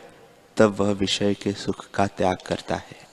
तब 0.58 0.80
वह 0.80 0.92
विषय 0.92 1.34
के 1.34 1.54
सुख 1.54 1.90
का 1.90 2.08
त्याग 2.08 2.38
करता 2.48 2.76
है। 2.76 3.08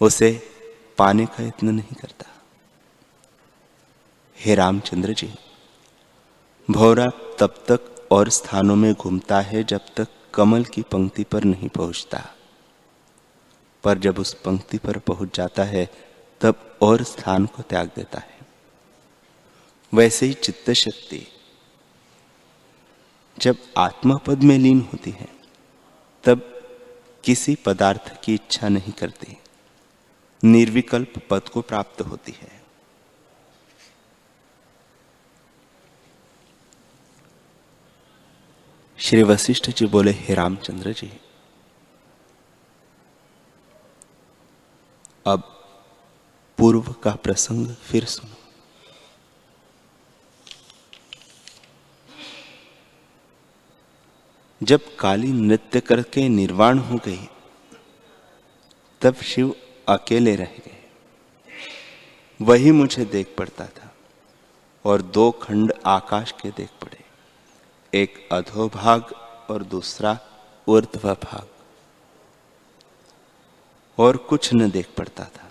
उसे 0.00 0.55
पाने 0.98 1.26
का 1.26 1.44
यत्न 1.44 1.68
नहीं 1.68 1.94
करता। 1.94 2.26
हे 4.40 4.54
रामचंद्र 4.54 5.12
जी, 5.12 5.34
भौरा 6.70 7.06
तब 7.38 7.64
तक 7.68 8.08
और 8.10 8.28
स्थानों 8.28 8.76
में 8.76 8.94
घूमता 8.94 9.40
है 9.40 9.64
जब 9.64 9.80
तक 9.96 10.08
कमल 10.34 10.64
की 10.64 10.82
पंक्ति 10.82 11.24
पर 11.24 11.44
नहीं 11.44 11.68
पहुँचता। 11.68 12.34
पर 13.84 13.98
जब 13.98 14.18
उस 14.18 14.34
पंक्ति 14.34 14.78
पर 14.78 14.98
पहुँच 14.98 15.36
जाता 15.36 15.64
है, 15.64 15.90
तब 16.40 16.78
और 16.82 17.02
स्थान 17.02 17.46
को 17.46 17.62
त्याग 17.62 17.90
देता 17.96 18.18
है। 18.18 18.38
वैसे 19.94 20.26
ही 20.26 20.32
चित्त 20.32 20.70
शक्ति 20.70 21.26
जब 23.38 23.56
आत्मा 23.78 24.14
पद 24.14 24.42
में 24.42 24.58
लीन 24.58 24.80
होती 24.80 25.10
है, 25.10 25.28
तब 26.24 26.62
किसी 27.24 27.54
पदार्थ 27.54 28.22
की 28.22 28.34
इच्छा 28.34 28.68
नहीं 28.68 28.92
करती। 28.92 29.36
निर्विकल्प 30.42 31.12
पद 31.30 31.48
को 31.48 31.60
प्राप्त 31.60 32.00
होती 32.00 32.32
है। 32.32 32.54
श्री 38.98 39.22
वशिष्ठ 39.22 39.70
जी 39.70 39.86
बोले, 39.86 40.10
हे 40.10 40.34
रामचंद्र 40.34 40.92
जी, 40.92 41.10
अब 45.26 45.42
पूर्व 46.58 46.92
का 46.92 47.14
प्रसंग 47.14 47.68
फिर 47.68 48.04
सुनो। 48.04 48.34
जब 54.62 54.96
काली 54.96 55.32
नृत्य 55.32 55.80
करके 55.80 56.28
निर्वाण 56.28 56.78
हो 56.78 56.96
गई, 56.96 57.28
तब 59.00 59.14
शिव 59.14 59.54
अकेले 59.88 60.36
रह 60.36 60.44
गए। 60.44 60.90
वही 62.42 62.72
मुझे 62.72 63.04
देख 63.04 63.34
पड़ता 63.38 63.66
था 63.66 63.94
और 64.84 65.02
दो 65.02 65.30
खंड 65.30 65.72
आकाश 65.86 66.32
के 66.32 66.50
देख 66.50 66.68
पड़े। 66.68 67.04
एक 67.94 68.28
अधोभाग 68.32 69.04
और 69.50 69.62
दूसरा 69.62 70.18
ऊर्ध्व 70.68 71.14
भाग। 71.14 71.48
और 73.98 74.16
कुछ 74.16 74.54
न 74.54 74.70
देख 74.70 74.88
पड़ता 74.96 75.24
था। 75.24 75.50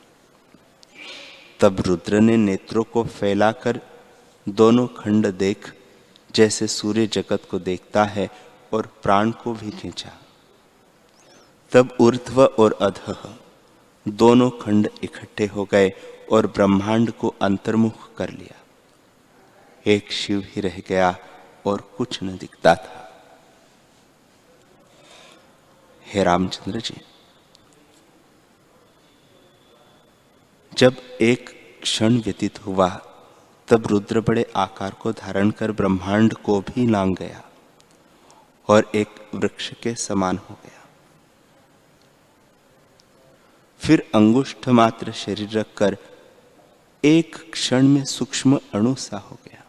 तब 1.59 1.79
रुद्र 1.79 2.19
ने 2.19 2.37
नेत्रों 2.37 2.83
को 2.83 3.03
फैलाकर 3.03 3.81
दोनों 4.49 4.87
खंड 4.87 5.27
देख, 5.27 5.73
जैसे 6.35 6.67
सूर्य 6.67 7.07
जगत 7.07 7.41
को 7.51 7.59
देखता 7.59 8.03
है 8.03 8.29
और 8.73 8.99
प्राण 9.03 9.31
को 9.31 9.53
भी 9.53 9.71
खींचा। 9.71 10.11
तब 11.71 11.97
ऊर्ध्व 12.01 12.45
और 12.45 12.77
अध 12.81 12.99
दोनों 14.07 14.49
खंड 14.61 14.89
इकट्ठे 15.03 15.45
हो 15.45 15.65
गए 15.65 15.91
और 16.31 16.47
ब्रह्मांड 16.47 17.11
को 17.11 17.33
अंतर्मुख 17.41 18.15
कर 18.15 18.29
लिया। 18.29 18.61
एक 19.85 20.11
शिव 20.11 20.43
ही 20.45 20.61
रह 20.61 20.81
गया 20.87 21.15
और 21.65 21.81
कुछ 21.97 22.23
न 22.23 22.37
दिखता 22.37 22.75
था। 22.75 23.01
हे 26.05 26.23
रामचंद्र 26.23 26.79
जी, 26.79 27.01
जब 30.71 30.95
एक 31.21 31.49
क्षण 31.81 32.17
व्यतीत 32.17 32.65
हुआ, 32.65 32.87
तब 33.67 33.87
रुद्र 33.87 34.21
बड़े 34.21 34.45
आकार 34.55 34.91
को 34.91 35.11
धारण 35.11 35.51
कर 35.51 35.71
ब्रह्मांड 35.71 36.33
को 36.35 36.59
भी 36.61 36.87
लांग 36.87 37.15
गया 37.15 37.43
और 38.67 38.91
एक 38.95 39.29
वृक्ष 39.35 39.71
के 39.73 39.95
समान 39.95 40.37
हो 40.37 40.55
गया। 40.63 40.84
फिर 43.87 44.11
अंगुष्ठ 44.15 44.69
मात्र 44.69 45.11
शरीर 45.11 45.49
रखकर 45.49 45.97
एक 47.05 47.51
क्षण 47.51 47.87
में 47.87 48.05
सूक्ष्म 48.05 48.59
अणु 48.73 48.95
सा 48.95 49.17
हो 49.17 49.39
गया। 49.45 49.63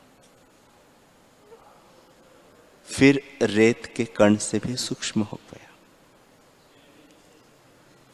फिर 2.84 3.38
रेत 3.42 3.92
के 3.96 4.04
कण 4.04 4.36
से 4.36 4.58
भी 4.58 4.76
सूक्ष्म 4.76 5.22
हो 5.22 5.40
गया। 5.54 5.70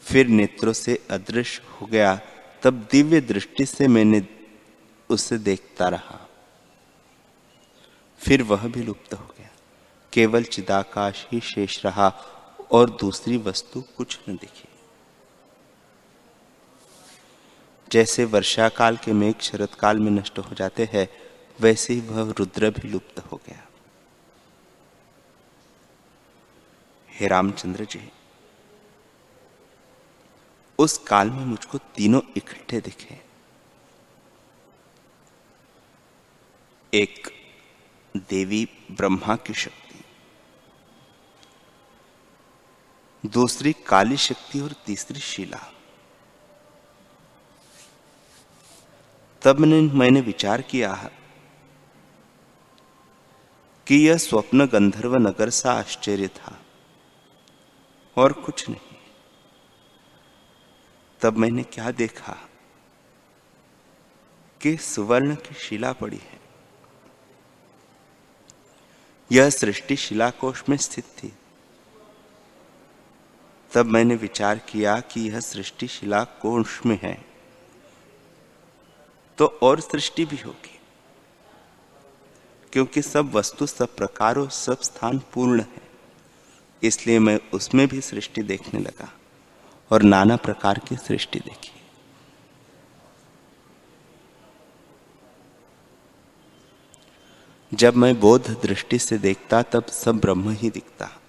फिर 0.03 0.27
नेत्रों 0.27 0.73
से 0.73 1.07
अदृश्य 1.11 1.63
हो 1.81 1.87
गया। 1.87 2.21
तब 2.63 2.89
दिव्य 2.93 3.21
दृष्टि 3.21 3.67
से 3.67 3.89
मैंने 3.89 4.27
उसे 5.11 5.39
देखता 5.39 5.89
रहा। 5.89 6.29
फिर 8.19 8.43
वह 8.43 8.69
भी 8.69 8.83
लुप्त 8.83 9.15
हो 9.15 9.35
गया। 9.39 9.51
केवल 10.13 10.45
चिदाकाश 10.45 11.27
ही 11.33 11.41
शेष 11.41 11.85
रहा 11.85 12.09
और 12.73 12.91
दूसरी 12.91 13.37
वस्तु 13.37 13.85
कुछ 13.97 14.19
न 14.29 14.37
दिखी। 14.37 14.69
जैसे 17.93 18.25
वर्षा 18.25 18.69
काल 18.69 18.97
के 18.97 19.13
मेघ 19.13 19.35
शरत 19.41 19.75
काल 19.75 19.99
में 19.99 20.11
नष्ट 20.11 20.39
हो 20.39 20.55
जाते 20.55 20.89
हैं, 20.93 21.09
वैसे 21.59 21.95
ही 21.95 22.01
वह 22.01 22.33
रुद्र 22.39 22.71
भी 22.71 22.89
लुप्त 22.89 23.19
हो 23.33 23.41
गया। 23.47 23.67
हे 27.11 27.27
रामचंद्र 27.29 27.85
जी, 27.85 28.01
उस 30.79 30.97
काल 30.99 31.31
में 31.31 31.45
मुझको 31.45 31.79
तीनों 31.97 32.21
इकट्ठे 32.37 32.81
दिखे। 32.81 33.21
एक 36.93 37.29
देवी 38.31 38.65
ब्रह्मा 38.91 39.37
की 39.37 39.55
शक्ति, 39.55 40.05
दूसरी 43.25 43.73
काली 43.87 44.17
शक्ति 44.17 44.61
और 44.61 44.75
तीसरी 44.87 45.21
शिला। 45.21 45.61
तब 49.45 49.59
मैंने 49.59 49.93
मैंने 49.93 50.21
विचार 50.21 50.63
किया 50.63 51.11
कि 53.87 54.09
यह 54.09 54.17
स्वप्न 54.17 54.67
गंधर्व 54.67 55.17
नगर 55.17 55.51
सा 55.51 55.73
आश्चर्य 55.73 56.29
था 56.29 56.61
और 58.17 58.33
कुछ 58.33 58.69
नहीं। 58.69 58.97
तब 61.21 61.37
मैंने 61.37 61.63
क्या 61.63 61.91
देखा 61.91 62.37
कि 64.61 64.77
सुवर्ण 64.77 65.35
की 65.35 65.55
शिला 65.55 65.93
पड़ी 65.93 66.17
है। 66.17 66.41
यह 69.33 69.51
सृष्टि 69.51 69.97
शिलाकोश 69.97 70.65
में 70.69 70.77
स्थित 70.77 71.05
थी। 71.05 71.33
तब 73.73 73.87
मैंने 73.87 74.15
विचार 74.15 74.59
किया 74.59 75.01
कि 75.01 75.21
यह 75.21 75.41
सृष्टि 75.41 75.89
शिलाकोश 75.89 76.87
में 76.87 77.01
है। 77.03 77.32
तो 79.39 79.47
और 79.47 79.81
सृष्टि 79.81 80.25
भी 80.25 80.37
होगी। 80.37 80.81
क्योंकि 82.73 83.03
सब 83.03 83.33
वस्तु, 83.35 83.67
सब 83.67 83.97
प्रकारों, 83.97 84.49
सब 84.49 84.81
स्थान 84.81 85.19
पूर्ण 85.19 85.61
है। 85.61 85.91
इसलिए 86.83 87.19
मैं 87.19 87.41
उसमें 87.55 87.89
भी 87.89 88.01
सृष्टि 88.01 88.43
देखने 88.43 88.81
लगा 88.81 89.13
और 89.91 90.03
नाना 90.03 90.37
प्रकार 90.37 90.79
की 90.79 90.97
सृष्टि 90.97 91.39
देखी। 91.39 91.73
जब 97.75 97.97
मैं 97.97 98.21
बोध 98.21 98.63
दृष्टि 98.63 98.99
से 98.99 99.19
देखता, 99.19 99.63
तब 99.63 99.87
सब 99.87 100.19
ब्रह्म 100.19 100.51
ही 100.51 100.71
दिखता। 100.71 101.22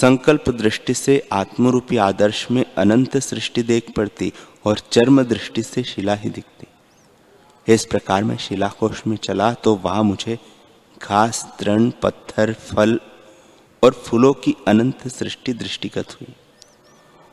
संकल्प 0.00 0.48
दृष्टि 0.48 0.94
से 0.94 1.28
आत्मरूपी 1.32 1.96
आदर्श 1.96 2.50
में 2.50 2.64
अनंत 2.78 3.16
सृष्टि 3.16 3.62
देख 3.62 3.90
पड़ती 3.96 4.32
और 4.66 4.78
चर्म 4.92 5.22
दृष्टि 5.22 5.62
से 5.62 5.82
शिला 5.82 6.14
ही 6.14 6.30
दिखती। 6.30 6.66
इस 7.66 7.84
प्रकार 7.84 8.24
मैं 8.24 8.36
शिलाकोश 8.36 9.06
में 9.06 9.16
चला 9.16 9.52
तो 9.54 9.74
वहाँ 9.74 10.02
मुझे 10.02 10.38
घास, 11.02 11.56
तृण, 11.58 11.90
पत्थर, 12.02 12.52
फल 12.52 13.00
और 13.82 13.92
फूलों 14.06 14.32
की 14.34 14.54
अनंत 14.68 15.06
सृष्टि 15.08 15.52
दृष्टिगत 15.52 16.16
हुई। 16.20 16.34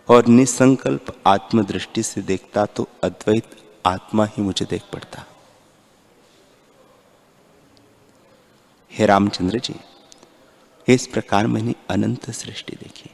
और 0.10 0.28
निसंकल्प 0.28 1.16
आत्म 1.28 1.64
दृष्टि 1.64 2.04
से 2.04 2.22
देखता 2.22 2.66
तो 2.66 2.88
अद्वैत 3.04 3.56
आत्मा 3.86 4.26
ही 4.26 4.42
मुझे 4.42 4.66
देख 4.66 4.82
पड़ता। 4.94 5.26
हे 8.92 9.06
रामचंद्र 9.06 9.60
जी। 9.60 9.76
इस 10.88 11.08
प्रकार 11.08 11.48
मैंने 11.48 11.74
अनंत 11.90 12.30
सृष्टि 12.32 12.76
देखी। 12.76 13.10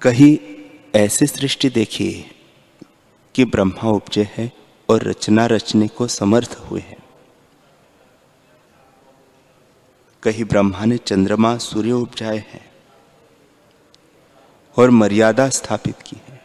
कहीं 0.00 0.36
ऐसी 0.94 1.26
सृष्टि 1.26 1.68
देखी 1.70 2.10
कि 3.34 3.44
ब्रह्मा 3.44 3.90
उपजे 3.90 4.28
है 4.32 4.50
और 4.88 5.02
रचना 5.02 5.46
रचने 5.46 5.88
को 5.88 6.06
समर्थ 6.06 6.56
हुए 6.60 6.80
हैं। 6.80 7.02
कहीं 10.22 10.44
ब्रह्मा 10.44 10.84
ने 10.84 10.96
चंद्रमा 10.98 11.56
सूर्य 11.58 11.92
उपजाए 11.92 12.38
हैं 12.48 12.64
और 14.76 14.90
मर्यादा 14.90 15.48
स्थापित 15.48 16.02
की 16.02 16.16
है। 16.28 16.44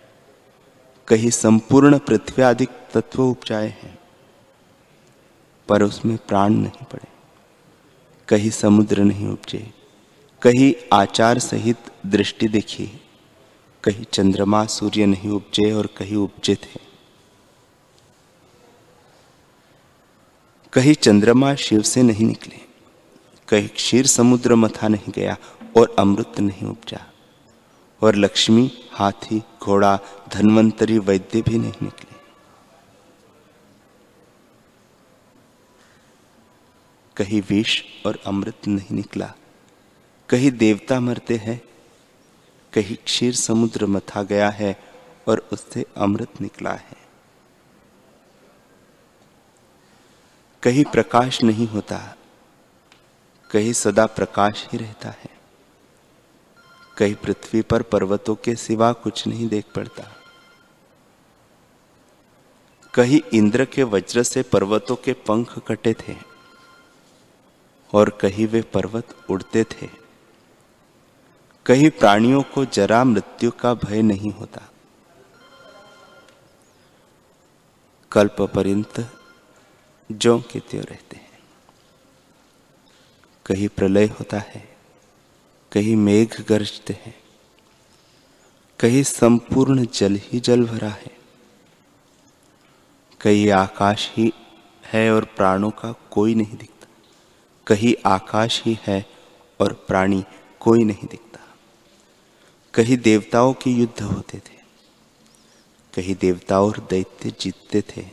कहीं 1.08 1.30
संपूर्ण 1.30 2.00
पृथ्वी 2.00 2.44
आदि 2.44 2.66
तत्व 2.94 3.24
उपजाए 3.24 3.68
हैं, 3.68 3.98
पर 5.68 5.84
उसमें 5.84 6.18
प्राण 6.18 6.54
नहीं 6.54 6.86
पड़े। 6.86 7.12
कहीं 8.28 8.50
समुद्र 8.50 9.04
नहीं 9.04 9.28
उपजे, 9.28 9.60
कहीं 10.42 10.74
आचार 10.94 11.40
सहित 11.40 11.92
दृष्टि 12.06 12.48
देखी, 12.48 12.86
कहीं 13.84 14.06
चंद्रमा 14.14 14.66
सूर्य 14.66 15.06
नहीं 15.06 15.30
उपजे 15.30 15.72
और 15.72 15.88
कहीं 15.98 16.16
उपजे 16.16 16.56
थे। 16.56 16.80
कहीं 20.74 20.94
चंद्रमा 20.94 21.54
शिव 21.56 21.82
से 21.82 22.04
नहीं 22.04 22.26
निकले, 22.26 22.60
कहीं 23.48 23.68
क्षीर 23.68 24.06
समुद्र 24.08 24.56
मथा 24.56 24.88
नहीं 24.88 25.12
गया 25.16 25.38
और 25.78 25.96
अमृत 26.00 26.40
नहीं 26.40 26.68
उपजा, 26.68 27.00
और 28.02 28.16
लक्ष्मी, 28.16 28.72
हाथी, 28.92 29.42
घोड़ा, 29.64 30.00
धनवंतरी, 30.34 30.98
वैद्य 31.00 31.42
भी 31.42 31.58
नहीं 31.58 31.82
निकले। 31.82 32.12
कहीं 37.17 37.41
विष 37.41 37.82
और 38.06 38.19
अमृत 38.26 38.67
नहीं 38.67 38.95
निकला। 38.95 39.34
कहीं 40.30 40.52
देवता 40.52 40.99
मरते 40.99 41.36
हैं, 41.36 41.62
कहीं 42.73 42.95
क्षीर 42.95 43.34
समुद्र 43.34 43.86
मथा 43.86 44.23
गया 44.23 44.49
है 44.49 44.84
और 45.28 45.47
उससे 45.54 45.86
अमृत 45.97 46.41
निकला 46.41 46.73
है। 46.73 46.97
कहीं 50.63 50.86
प्रकाश 50.86 51.43
नहीं 51.43 51.67
होता, 51.67 52.15
कहीं 53.49 53.73
सदा 53.73 54.06
प्रकाश 54.06 54.67
ही 54.71 54.78
रहता 54.78 55.10
है। 55.10 55.30
कहीं 56.97 57.15
पृथ्वी 57.15 57.62
पर 57.62 57.82
पर्वतों 57.82 58.36
के 58.36 58.56
सिवा 58.56 58.93
कुछ 58.93 59.28
नहीं 59.28 59.47
देख 59.47 59.65
पड़ता। 59.76 60.04
कहीं 62.93 63.21
इंद्र 63.34 63.65
के 63.65 63.84
वज्र 63.84 64.23
से 64.23 64.43
पर्वतों 64.43 64.95
के 64.95 65.13
पंख 65.13 65.60
कटे 65.60 65.93
थे। 65.93 66.33
और 67.94 68.10
कहीं 68.22 68.48
वे 68.48 68.62
पर्वत 68.62 69.16
उड़ते 69.30 69.64
थे। 69.64 69.90
कहीं 71.66 71.90
प्राणियों 71.90 72.42
को 72.44 72.66
जरा 72.66 73.04
मृत्यु 73.04 73.52
का 73.52 73.74
भय 73.74 74.02
नहीं 74.02 74.32
होता। 74.32 74.62
कल्प 78.12 78.42
पर्यंत 78.42 79.20
जो 80.12 80.40
के 80.52 80.60
त्यों 80.60 80.84
रहते 80.84 81.16
हैं। 81.16 81.40
कहीं 83.46 83.68
प्रलय 83.68 84.06
होता 84.06 84.40
है, 84.40 84.76
कहीं 85.72 85.96
मेघ 85.96 86.42
गरजते 86.42 86.94
हैं, 86.94 87.16
कहीं 88.80 89.04
संपूर्ण 89.04 89.86
जल 89.94 90.20
ही 90.24 90.40
जल 90.40 90.66
भरा 90.66 90.90
है। 90.90 91.12
कहीं 93.22 93.50
आकाश 93.52 94.12
ही 94.16 94.34
है 94.86 95.12
और 95.14 95.26
प्राणों 95.26 95.72
का 95.72 95.94
कोई 96.12 96.36
नहीं 96.36 96.58
दिखता। 96.58 96.73
कहीं 97.67 97.93
आकाश 98.06 98.62
ही 98.65 98.78
है 98.84 99.06
और 99.60 99.73
प्राणी 99.88 100.23
कोई 100.60 100.84
नहीं 100.84 101.08
दिखता। 101.08 101.39
कहीं 102.73 102.97
देवताओं 102.97 103.54
के 103.54 103.69
युद्ध 103.69 104.02
होते 104.02 104.38
थे, 104.38 104.62
कहीं 105.93 106.15
देवता 106.15 106.62
और 106.62 106.80
दैत्य 106.89 107.32
जीतते 107.41 107.82
थे, 107.82 108.06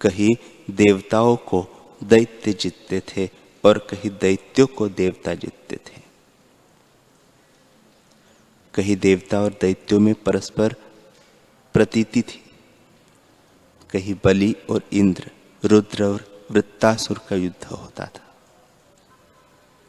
कहीं 0.00 0.30
देवताओं 0.70 1.36
को 1.36 1.66
दैत्य 2.04 2.52
जीतते 2.52 3.00
थे 3.08 3.28
और 3.64 3.78
कहीं 3.90 4.10
दैत्यों 4.10 4.66
को 4.66 4.88
देवता 4.88 5.34
जीतते 5.34 5.76
थे। 5.76 6.00
कहीं 8.74 8.96
देवता 8.96 9.40
और 9.40 9.56
दैत्यों 9.60 10.00
में 10.00 10.14
परस्पर 10.14 10.74
प्रतीति 11.74 12.22
थी, 12.22 12.42
कहीं 13.90 14.14
बलि 14.24 14.54
और 14.70 14.82
इंद्र, 14.92 15.30
रुद्र 15.64 16.04
और 16.04 16.31
वृत्तासुर 16.52 17.20
का 17.28 17.36
युद्ध 17.36 17.64
होता 17.66 18.06
था। 18.06 18.34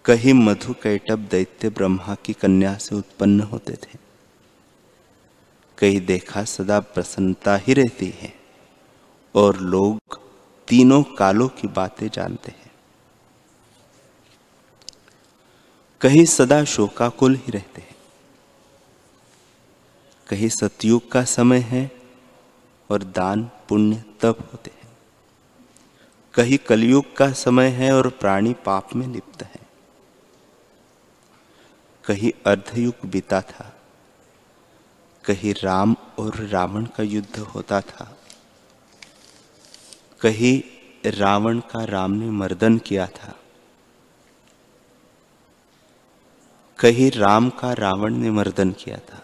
कहीं 0.05 0.33
मधु 0.33 0.73
कैटब 0.73 1.19
दैत्य 1.19 1.69
ब्रह्मा 1.69 2.15
की 2.15 2.33
कन्या 2.33 2.77
से 2.77 2.95
उत्पन्न 2.95 3.41
होते 3.41 3.73
थे। 3.73 3.97
कहीं 5.77 6.05
देखा 6.05 6.43
सदा 6.43 6.79
प्रसन्नता 6.79 7.55
ही 7.55 7.73
रहती 7.73 8.07
है 8.07 8.33
और 9.35 9.57
लोग 9.57 10.19
तीनों 10.67 11.03
कालों 11.03 11.49
की 11.49 11.67
बातें 11.67 12.07
जानते 12.07 12.51
हैं। 12.51 12.71
कहीं 16.01 16.25
सदा 16.25 16.63
शोकाकुल 16.63 17.35
ही 17.35 17.51
रहते 17.51 17.81
हैं। 17.81 17.95
कहीं 20.27 20.49
सतयुग 20.49 21.11
का 21.11 21.23
समय 21.23 21.57
है 21.57 21.91
और 22.89 23.03
दान 23.03 23.43
पुण्य 23.43 24.03
तब 24.21 24.49
होते 24.53 24.71
कहीं 26.33 26.57
कलयुग 26.57 27.15
का 27.17 27.31
समय 27.31 27.67
है 27.69 27.91
और 27.93 28.07
प्राणी 28.19 28.53
पाप 28.65 28.95
में 28.95 29.07
लिप्त 29.07 29.43
है। 29.43 29.59
कहीं 32.03 32.31
अर्धयुग 32.45 33.05
बीता 33.05 33.41
था, 33.41 33.73
कहीं 35.23 35.53
राम 35.53 35.95
और 36.19 36.35
रावण 36.45 36.85
का 36.85 37.03
युद्ध 37.03 37.39
होता 37.39 37.79
था, 37.81 38.05
कहीं 40.21 40.61
रावण 41.11 41.59
का 41.71 41.83
राम 41.83 42.11
ने 42.11 42.29
मर्दन 42.31 42.77
किया 42.77 43.07
था, 43.07 43.35
कहीं 46.79 47.09
राम 47.11 47.49
का 47.49 47.71
रावण 47.73 48.15
ने 48.15 48.31
मर्दन 48.31 48.71
किया 48.73 48.97
था, 49.09 49.21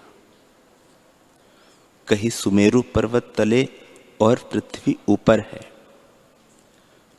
कहीं 2.08 2.30
सुमेरु 2.30 2.82
पर्वत 2.96 3.34
तले 3.38 3.68
और 4.20 4.50
पृथ्वी 4.52 4.98
ऊपर 5.10 5.40
है। 5.52 5.79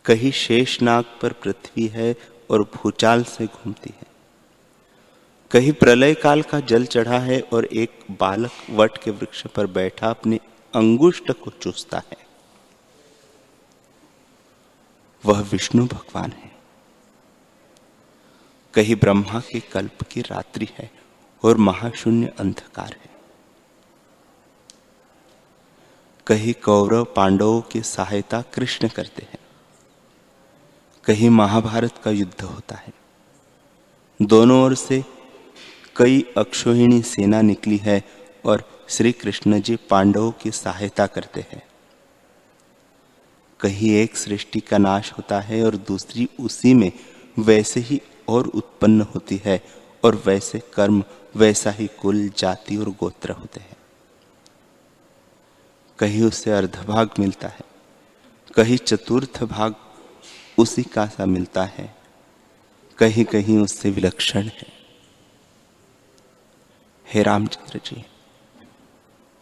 कहीं 0.05 0.33
शेष 0.33 0.83
नाग 0.83 1.05
पर 1.23 1.33
पृथ्वी 1.33 1.87
है 1.87 2.17
और 2.51 2.63
भूचाल 2.63 3.25
से 3.25 3.47
घूमती 3.47 3.95
है। 3.97 4.07
कहीं 5.51 5.73
प्रलय 5.73 6.15
काल 6.15 6.43
का 6.43 6.61
जल 6.61 6.87
चढ़ा 6.87 7.19
है 7.19 7.41
और 7.41 7.65
एक 7.65 7.99
बालक 8.11 8.51
वट 8.71 8.99
के 8.99 9.11
वृक्ष 9.11 9.47
पर 9.47 9.67
बैठा 9.67 10.11
अपने 10.11 10.41
अंगुष्ट 10.75 11.33
को 11.33 11.51
चूसता 11.51 11.99
है। 11.99 12.17
वह 15.27 15.41
विष्णु 15.41 15.87
भगवान 15.87 16.33
है। 16.33 16.53
कहीं 18.75 18.97
ब्रह्मा 18.97 19.41
के 19.41 19.61
कल्प 19.61 20.03
की 20.03 20.21
रात्रि 20.21 20.69
है 20.79 20.91
और 21.45 21.57
महाशून्य 21.57 22.35
अंधकार 22.39 22.97
है। 23.05 23.11
कहीं 26.27 26.55
कौरव 26.55 27.05
पांडवों 27.05 27.61
की 27.61 27.83
सहायता 27.83 28.43
कृष्ण 28.43 28.89
करते 28.89 29.23
हैं। 29.23 29.40
कहीं 31.05 31.31
महाभारत 31.31 31.95
का 32.05 32.11
युद्ध 32.11 32.43
होता 32.43 32.75
है। 32.75 32.93
दोनों 34.21 34.63
ओर 34.63 34.75
से 34.75 35.03
कई 35.97 36.21
अक्षोहिणी 36.37 37.01
सेना 37.03 37.41
निकली 37.43 37.77
है 37.77 38.03
और 38.45 38.63
श्री 38.89 39.13
कृष्ण 39.13 39.61
जी 39.61 39.77
पांडवों 39.91 40.31
की 40.33 40.51
सहायता 40.51 41.07
करते 41.07 41.45
हैं। 41.53 41.63
कहीं 43.61 43.91
एक 43.93 44.17
सृष्टि 44.17 44.61
का 44.61 44.79
नाश 44.79 45.13
होता 45.13 45.41
है 45.41 45.65
और 45.65 45.77
दूसरी 45.77 46.29
उसी 46.41 46.75
में 46.75 46.93
वैसे 47.39 47.81
ही 47.81 48.01
और 48.29 48.47
उत्पन्न 48.47 49.07
होती 49.15 49.41
है 49.45 49.61
और 50.05 50.23
वैसे 50.27 50.63
कर्म, 50.75 51.03
वैसा 51.37 51.71
ही 51.71 51.87
कुल, 52.01 52.29
जाति 52.29 52.77
और 52.77 52.89
गोत्र 52.91 53.31
होते 53.31 53.61
हैं। 53.61 53.77
कहीं 55.99 56.23
उससे 56.23 56.51
अर्धभाग 56.51 57.11
मिलता 57.19 57.49
है, 57.49 57.65
कहीं 58.55 58.77
चतुर्थ 58.77 59.43
भाग 59.45 59.75
उसी 60.61 60.83
का 60.83 61.07
सा 61.07 61.27
मिलता 61.27 61.65
है। 61.65 61.97
कहीं 62.99 63.25
कहीं 63.25 63.59
उससे 63.59 63.91
विलक्षण 63.91 64.49
है। 64.49 64.73
हे 67.07 67.23
रामचंद्र 67.23 67.81
जी, 67.85 68.05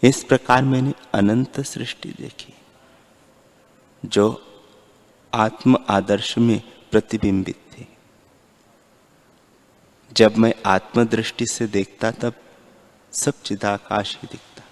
इस 0.03 0.25
प्रकार 0.25 0.65
मैंने 0.65 0.93
अनंत 1.15 1.61
सृष्टि 1.61 2.09
देखी, 2.09 2.55
जो 4.05 4.27
आत्म 5.35 5.79
आदर्श 5.89 6.39
में 6.39 6.63
प्रतिबिंबित 6.91 7.57
थी। 7.57 7.89
जब 10.13 10.37
मैं 10.37 10.55
आत्मदृष्टि 10.67 11.47
से 11.47 11.67
देखता, 11.67 12.11
तब 12.11 12.35
सब 13.13 13.43
चिदाकाश 13.43 14.17
ही 14.17 14.29
दिखता, 14.33 14.63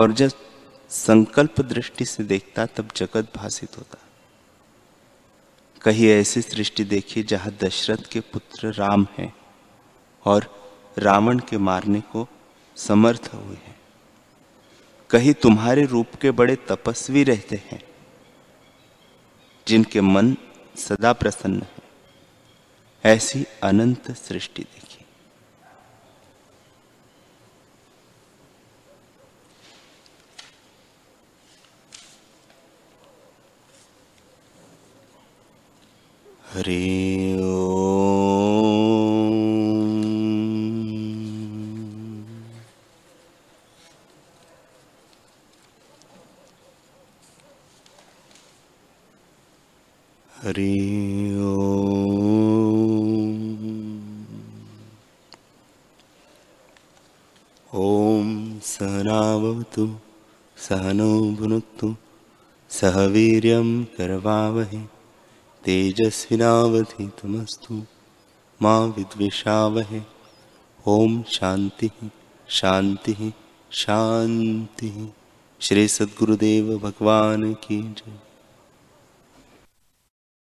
और 0.00 0.12
जब 0.12 0.30
संकल्प 0.90 1.60
दृष्टि 1.60 2.04
से 2.04 2.24
देखता, 2.24 2.66
तब 2.66 2.88
जगत 2.96 3.32
भाषित 3.36 3.78
होता। 3.78 3.98
कहीं 5.82 6.06
ऐसी 6.06 6.42
सृष्टि 6.42 6.84
देखी 6.84 7.22
जहाँ 7.22 7.52
दशरथ 7.62 8.02
के 8.12 8.20
पुत्र 8.20 8.72
राम 8.72 9.06
हैं 9.18 9.34
और 10.24 10.46
रावण 10.98 11.38
के 11.38 11.58
मारने 11.58 12.00
को 12.00 12.28
समर्थ 12.76 13.30
हुए 13.34 13.56
हैं। 13.56 13.76
कहीं 15.10 15.34
तुम्हारे 15.34 15.84
रूप 15.86 16.14
के 16.14 16.30
बड़े 16.30 16.56
तपस्वी 16.56 17.24
रहते 17.24 17.56
हैं, 17.56 17.82
जिनके 19.68 20.00
मन 20.00 20.36
सदा 20.76 21.12
प्रसन्न 21.12 21.62
है। 21.62 21.76
ऐसी 23.04 23.46
अनंत 23.62 24.10
सृष्टि 24.10 24.62
देखी। 24.62 24.85
हरे 36.56 36.74
हरि 50.44 50.72
ॐ 57.72 58.32
सहनावतु 58.72 59.86
सहनो 60.56 61.12
भुनक्तु 61.38 61.94
सह 62.70 63.00
वीर्यं 63.14 63.72
करवावहे 63.96 64.84
तेजस्विनावधितमस्तु 65.66 67.82
माँ 68.62 68.86
विद्विषावहे। 68.86 70.00
ओम 70.86 71.22
शांति 71.22 71.90
शांति 72.48 73.32
शांति। 73.72 75.12
श्री 75.60 75.88
सद्गुरुदेव 75.88 76.78
भगवान 76.78 77.54
की 77.54 77.82
जय। 77.82 78.25